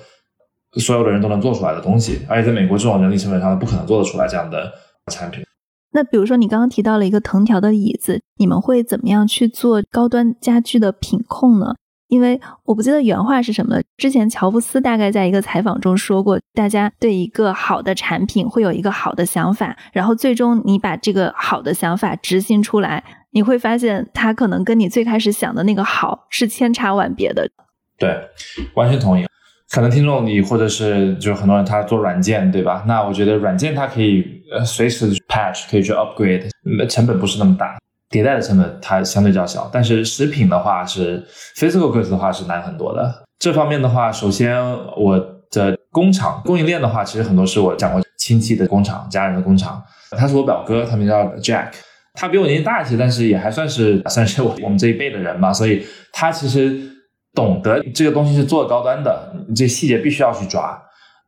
[0.80, 2.22] 所有的人都能做出来的东西。
[2.28, 4.72] 而且在美国这种人力成本上，不可能做得出来这样的
[5.12, 5.46] 产品。
[5.96, 11.74] 那比如说，你刚刚提到了一个藤条的椅子，你们会怎么样去做高端家具的品控呢？
[12.10, 27.50] 因为我不记得原话是什么了，之前乔布斯大概在一个采访中说过，大家对一个好的产品会有一个好的想法，然后最终你把这个好的想法执行出来，你会发现它可能跟你最开始想的那个好是千差万别的。
[27.98, 28.20] 对，
[28.76, 29.26] 完全同意。
[29.72, 32.84] 可能听众你或者是就是很多人他做软件对吧？
[32.88, 36.48] 那我觉得软件它可以呃随时 patch 可以去 upgrade，
[36.88, 37.76] 成本不是那么大，
[38.12, 39.70] 迭代的成本它相对较小。
[39.74, 41.22] 但是食品的话是
[41.58, 43.26] physical goods 的话是难很多的。
[43.40, 44.56] 这方面的话，首先
[44.96, 45.20] 我
[45.52, 49.84] 的工厂供应链的话，其实很多是我讲过亲戚的工厂、家人的工厂。
[50.12, 51.72] 他是我表哥，他名叫 Jack，
[52.14, 56.95] 他比我年纪大一些，但是也还算是算是我我们这一辈的人嘛，所以他其实。
[57.36, 60.82] 懂得这个东西是做高端的，这细节必须要去抓。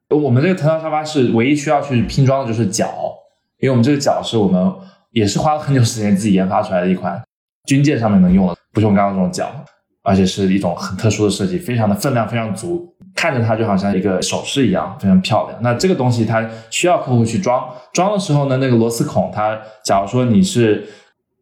[0.09, 2.89] 我们这个藤条沙发是唯一需要去拼装的就是脚，
[3.59, 4.73] 因为我们这个脚是我们
[5.11, 7.21] 也是花了很久时间自己研发出来的一款
[7.65, 9.51] 军舰上面能用的，不是我们刚刚这种脚。
[10.03, 15.59] 而且是一种很特殊的设计，非常的分量非常足，看着它就好像一个首饰一样，非常漂亮。
[15.61, 20.87] 那这个东西它需要客户去装，装的时候呢，那个螺丝孔，它假如说你是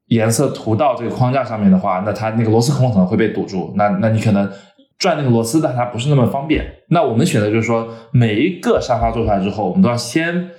[0.07, 4.49] 颜色涂到这个框架上面的话，那它那个螺丝孔可能会被堵住，那那你可能
[4.97, 6.65] 转那个螺丝但它不是那么方便。
[6.89, 10.49] 那我们选择就是说，每一个沙发做出来之后，我们都要先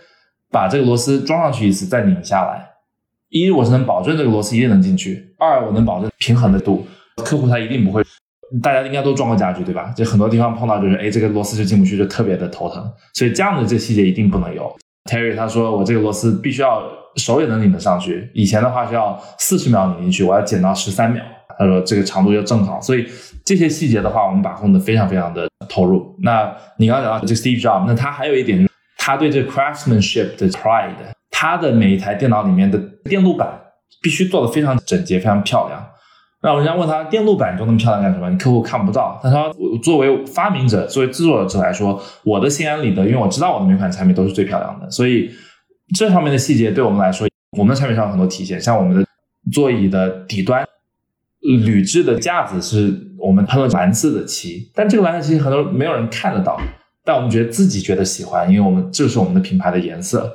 [0.51, 2.71] 把这个螺丝装上去一次，再拧下来。
[3.29, 6.87] 一，我是能保证这个螺丝一定能进去；二，我能保证平衡的度。
[7.17, 8.03] 客户他一定不会，
[8.63, 9.93] 大家应该都装过家具对吧？
[9.97, 12.85] 就很多地方碰到就是，哎，这个螺丝就进不去，就特别的头疼。
[13.15, 14.75] 所以这样的这个细节一定不能有。
[15.11, 16.83] Terry 他说，我这个螺丝必须要
[17.17, 18.31] 手也能拧得上去。
[18.35, 21.23] 以前的话是要四十秒拧进去，我要减到十三秒。
[21.59, 22.81] 他说这个长度就正好。
[22.81, 23.07] 所以
[23.45, 26.15] 这些细节的话，我们把控的非常非常的投入。
[26.23, 30.93] 那你刚刚讲到这个 Steve Jobs，那他还有一点，他对这 craftsmanship 的 pride，
[31.31, 33.49] 他的每一台电脑里面的电路板
[34.03, 35.83] 必须做的非常整洁、非常漂亮。
[36.43, 38.29] 那人家问他电路板做那么漂亮干什么？
[38.29, 39.19] 你客户看不到。
[39.23, 44.89] 他说我，作为发明者，作为制作者来说，我的心安理得，因为我知道我的每款产品都是最漂亮的。
[44.91, 45.31] 所以
[45.95, 47.29] 这上面的细节对我们来说，
[47.59, 48.61] 我们的产品上有很多体现。
[48.61, 49.07] 像我们的
[49.53, 50.67] 座椅的底端
[51.63, 56.61] 铝制的架子是我们喷了蓝色的漆，但这个蓝色漆很多没有人看得到，
[57.05, 60.35] 但我们觉得自己觉得喜欢，因为我们这是我们的品牌的颜色。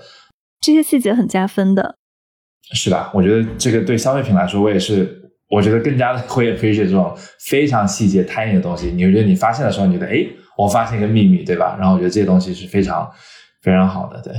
[0.60, 1.98] 这些细节很加分的，
[2.74, 3.12] 是吧？
[3.14, 5.20] 我觉得这个对消费品来说，我也是。
[5.54, 8.88] 我觉得更加的会 appreciate 这种非常细节、tiny 的东西。
[8.90, 10.26] 你觉得你发现的时候，你觉得哎，
[10.58, 11.76] 我发现一个秘密，对吧？
[11.78, 13.06] 然后我觉得这些东西是非常
[13.62, 14.32] 非常好的，对。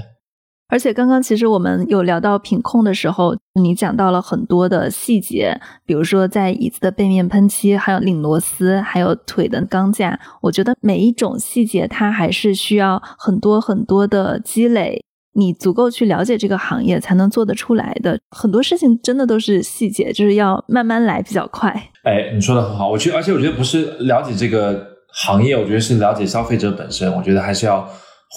[0.73, 5.55] 而且刚刚其实我们有聊到品控的时候，你讲到了很多的细节，
[5.85, 10.19] 比如说在椅子的背面喷漆，还有拧螺丝，还有腿的钢架。
[10.41, 15.05] 我觉得每一种细节，它还是需要很多很多的积累。
[15.35, 21.71] 你足够去了解这个行业，才能做得出来的很多事情，真的都是细节，就是要慢慢来比较快。
[22.05, 27.15] 哎，你说的很好，我觉得，而且我觉得不是了解这个行业，我觉得是了解消费者本身。
[27.15, 27.87] 我觉得还是要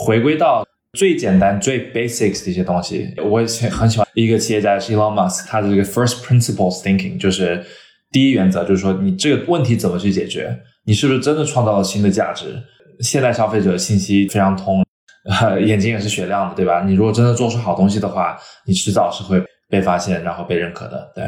[0.05, 0.65] 回归到
[0.95, 3.13] 最简单、最 basics 的一些东西。
[3.29, 7.63] 我以前很喜欢一个企业家是 Elon Musk，他的这个 first principles thinking，就是
[8.11, 12.63] 第一原则，就是说你这个问题怎么去解决，你是不是真的创造了新的价值？
[13.01, 14.83] 现在消费者信息非常通。
[15.65, 16.83] 眼睛也是雪亮的，对吧？
[16.85, 18.37] 你如果真的做出好东西的话，
[18.67, 21.11] 你迟早是会被发现，然后被认可的。
[21.15, 21.23] 对，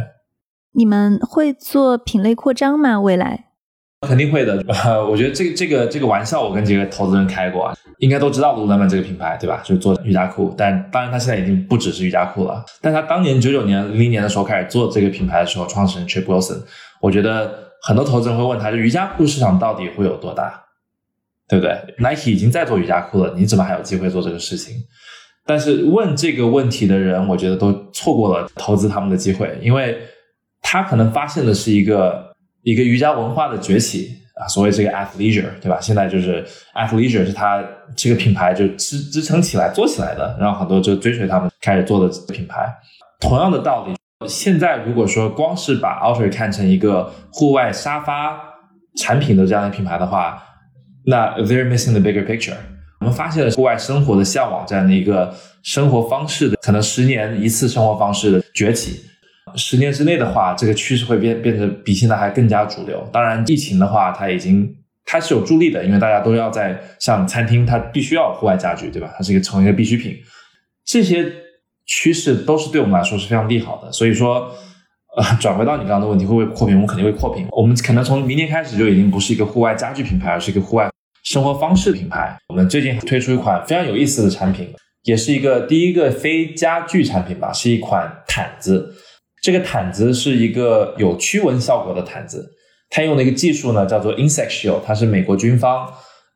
[0.74, 3.02] 你们会做品类扩张吗？
[3.02, 3.47] 未来
[4.02, 4.62] 肯定会的。
[5.10, 9.62] 我觉得这个这个这个玩笑，我跟几个投资人开过，应该都知道 Lululemon 这个品牌，对吧？
[9.64, 12.64] 就是做瑜伽裤，但当然它现在已经不只是瑜伽裤了。
[12.82, 16.62] 但他当年九九年、零零年的时候开始做这个品牌的时候，创始人 Chip Wilson，
[17.02, 20.64] 我觉得很多投资人会问他，就瑜伽裤市场到底会有多大？
[21.50, 24.76] 对不对？Nike 已经在做瑜伽裤了，你怎么还有机会做这个事情？
[25.46, 29.98] 但是问这个问题的人，我觉得都错过了投资他们的机会，因为
[30.62, 32.36] 他可能发现的是一个
[32.68, 35.80] 一个瑜伽文化的崛起啊，所谓这个 athleisure，对吧？
[35.80, 36.46] 现在就是
[36.76, 37.64] athleisure 是它
[37.96, 42.68] 这个品牌就支支撑起来做起来的，然后很多就追随他们开始做的品牌。
[43.22, 43.96] 同样的道理，
[44.28, 48.38] 现在如果说光是把 Ultra 看成一个户外沙发
[48.98, 50.44] 产品的这样的品牌的话，
[51.06, 52.58] 那 they're missing the bigger picture。
[53.00, 59.00] 我们发现了户外生活的向往这样的一个生活方式的可能十年一次生活方式的崛起，
[59.56, 63.08] 十年之内的话，这个趋势会变变得比现在还更加主流。
[63.12, 64.76] 当然，疫情的话，它已经
[65.06, 69.14] 它是有助力的，因为大家都要在像餐厅，它必须要户外家具，对吧？
[69.18, 70.16] 它是一个成为一个必需品。
[70.86, 71.32] 这些
[71.86, 73.92] 趋势都是对我们来说是非常利好的。
[73.92, 74.52] 所以说。
[75.18, 76.76] 呃，转回到你刚刚的问题，会不会扩屏？
[76.76, 77.48] 我们肯定会扩屏。
[77.50, 80.92] 我们可能从明年开始就已经不是一个户外家具品牌，而是一个户外
[81.24, 82.38] 生活方式品牌。
[82.50, 84.72] 我们最近推出一款非常有意思的产品，
[85.06, 88.94] 也是一个第一个非家具产品吧，是一款毯子。
[89.48, 92.52] 这个毯子是一个有驱蚊效果的毯子，
[92.90, 95.90] 它用的一个技术呢叫做 Insect Shield，它是美国军方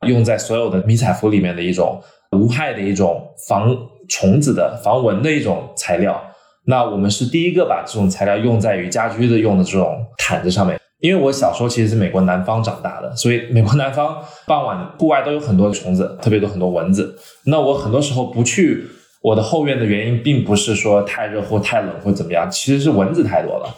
[0.08, 2.02] 用在所有的迷彩服里面的一种
[2.32, 6.24] 无害的一种防虫子的、防蚊的一种材料。
[6.68, 17.14] 那我们是第一个把这种材料用在于家居的用的这种毯子上面，因为我小时候其实是美国南方长大的，所以美国南方傍晚户外都有很多虫子，特别多很多蚊子。
[17.48, 18.88] 那我很多时候不去
[19.22, 23.78] 我的后院的原因，并不是说太热或太冷或怎么样，其实是蚊子太多了。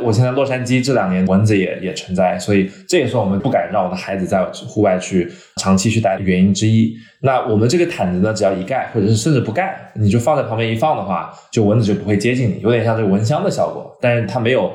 [0.00, 6.94] 我现在洛杉矶这两年蚊子也也存在，所以这也是我们不敢让我的孩子在户外去长期去待的原因之一。
[7.22, 14.72] 那我们这个毯子呢，只要一盖，或者是甚至不盖，你就放在旁边一放的话，就蚊子就不会接近你，有点像这个蚊香的效果，但是它没有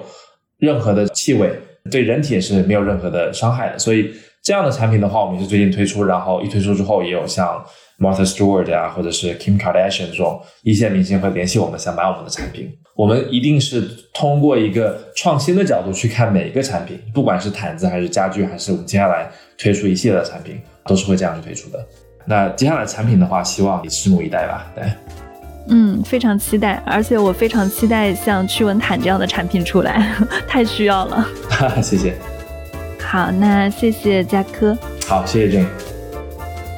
[0.60, 1.54] 任何的气味，
[1.90, 3.80] 对人体也是没有任何的伤害的。
[3.80, 4.12] 所以
[4.48, 7.62] 这样的产品的话，我们是最近推出，然后一推出之后，也有像
[8.00, 12.72] Martha Stewart 啊，或者是 Kim Kardashian 这种一线明星会联系我们，想买我们的产品。
[12.96, 13.82] 我们一定是
[14.14, 21.86] 通过一个创新的角度去看每一个产品，不管是毯子还是家具，还是我们接下来推出一系列的产品，都是会这样去推出的。
[22.26, 24.72] 那接下来产品的话，希望你拭目以待吧。
[24.74, 24.86] 对，
[25.68, 30.10] 嗯，非常期待，而且我非常期待像驱蚊毯这样的产品出来，
[30.48, 31.28] 太需要了。
[31.84, 32.16] 谢谢。
[33.10, 34.78] 好，那谢谢嘉科。
[35.08, 35.66] 好，谢谢郑。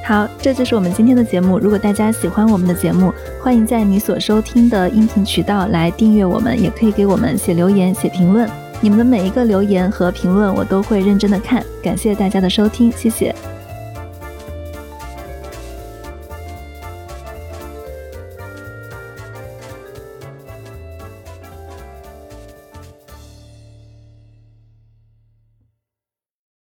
[0.05, 1.57] 好，这就是我们今天的节目。
[1.57, 3.11] 如果大家喜欢我们的节目，
[3.43, 8.47] 欢迎在你所收听的音频渠道来订阅我们，也可以给我们写留言、写评论。
[8.79, 11.63] 你们的每一个留言和评论，我都会认真的看。
[11.83, 13.33] 感谢大家的收听，谢谢。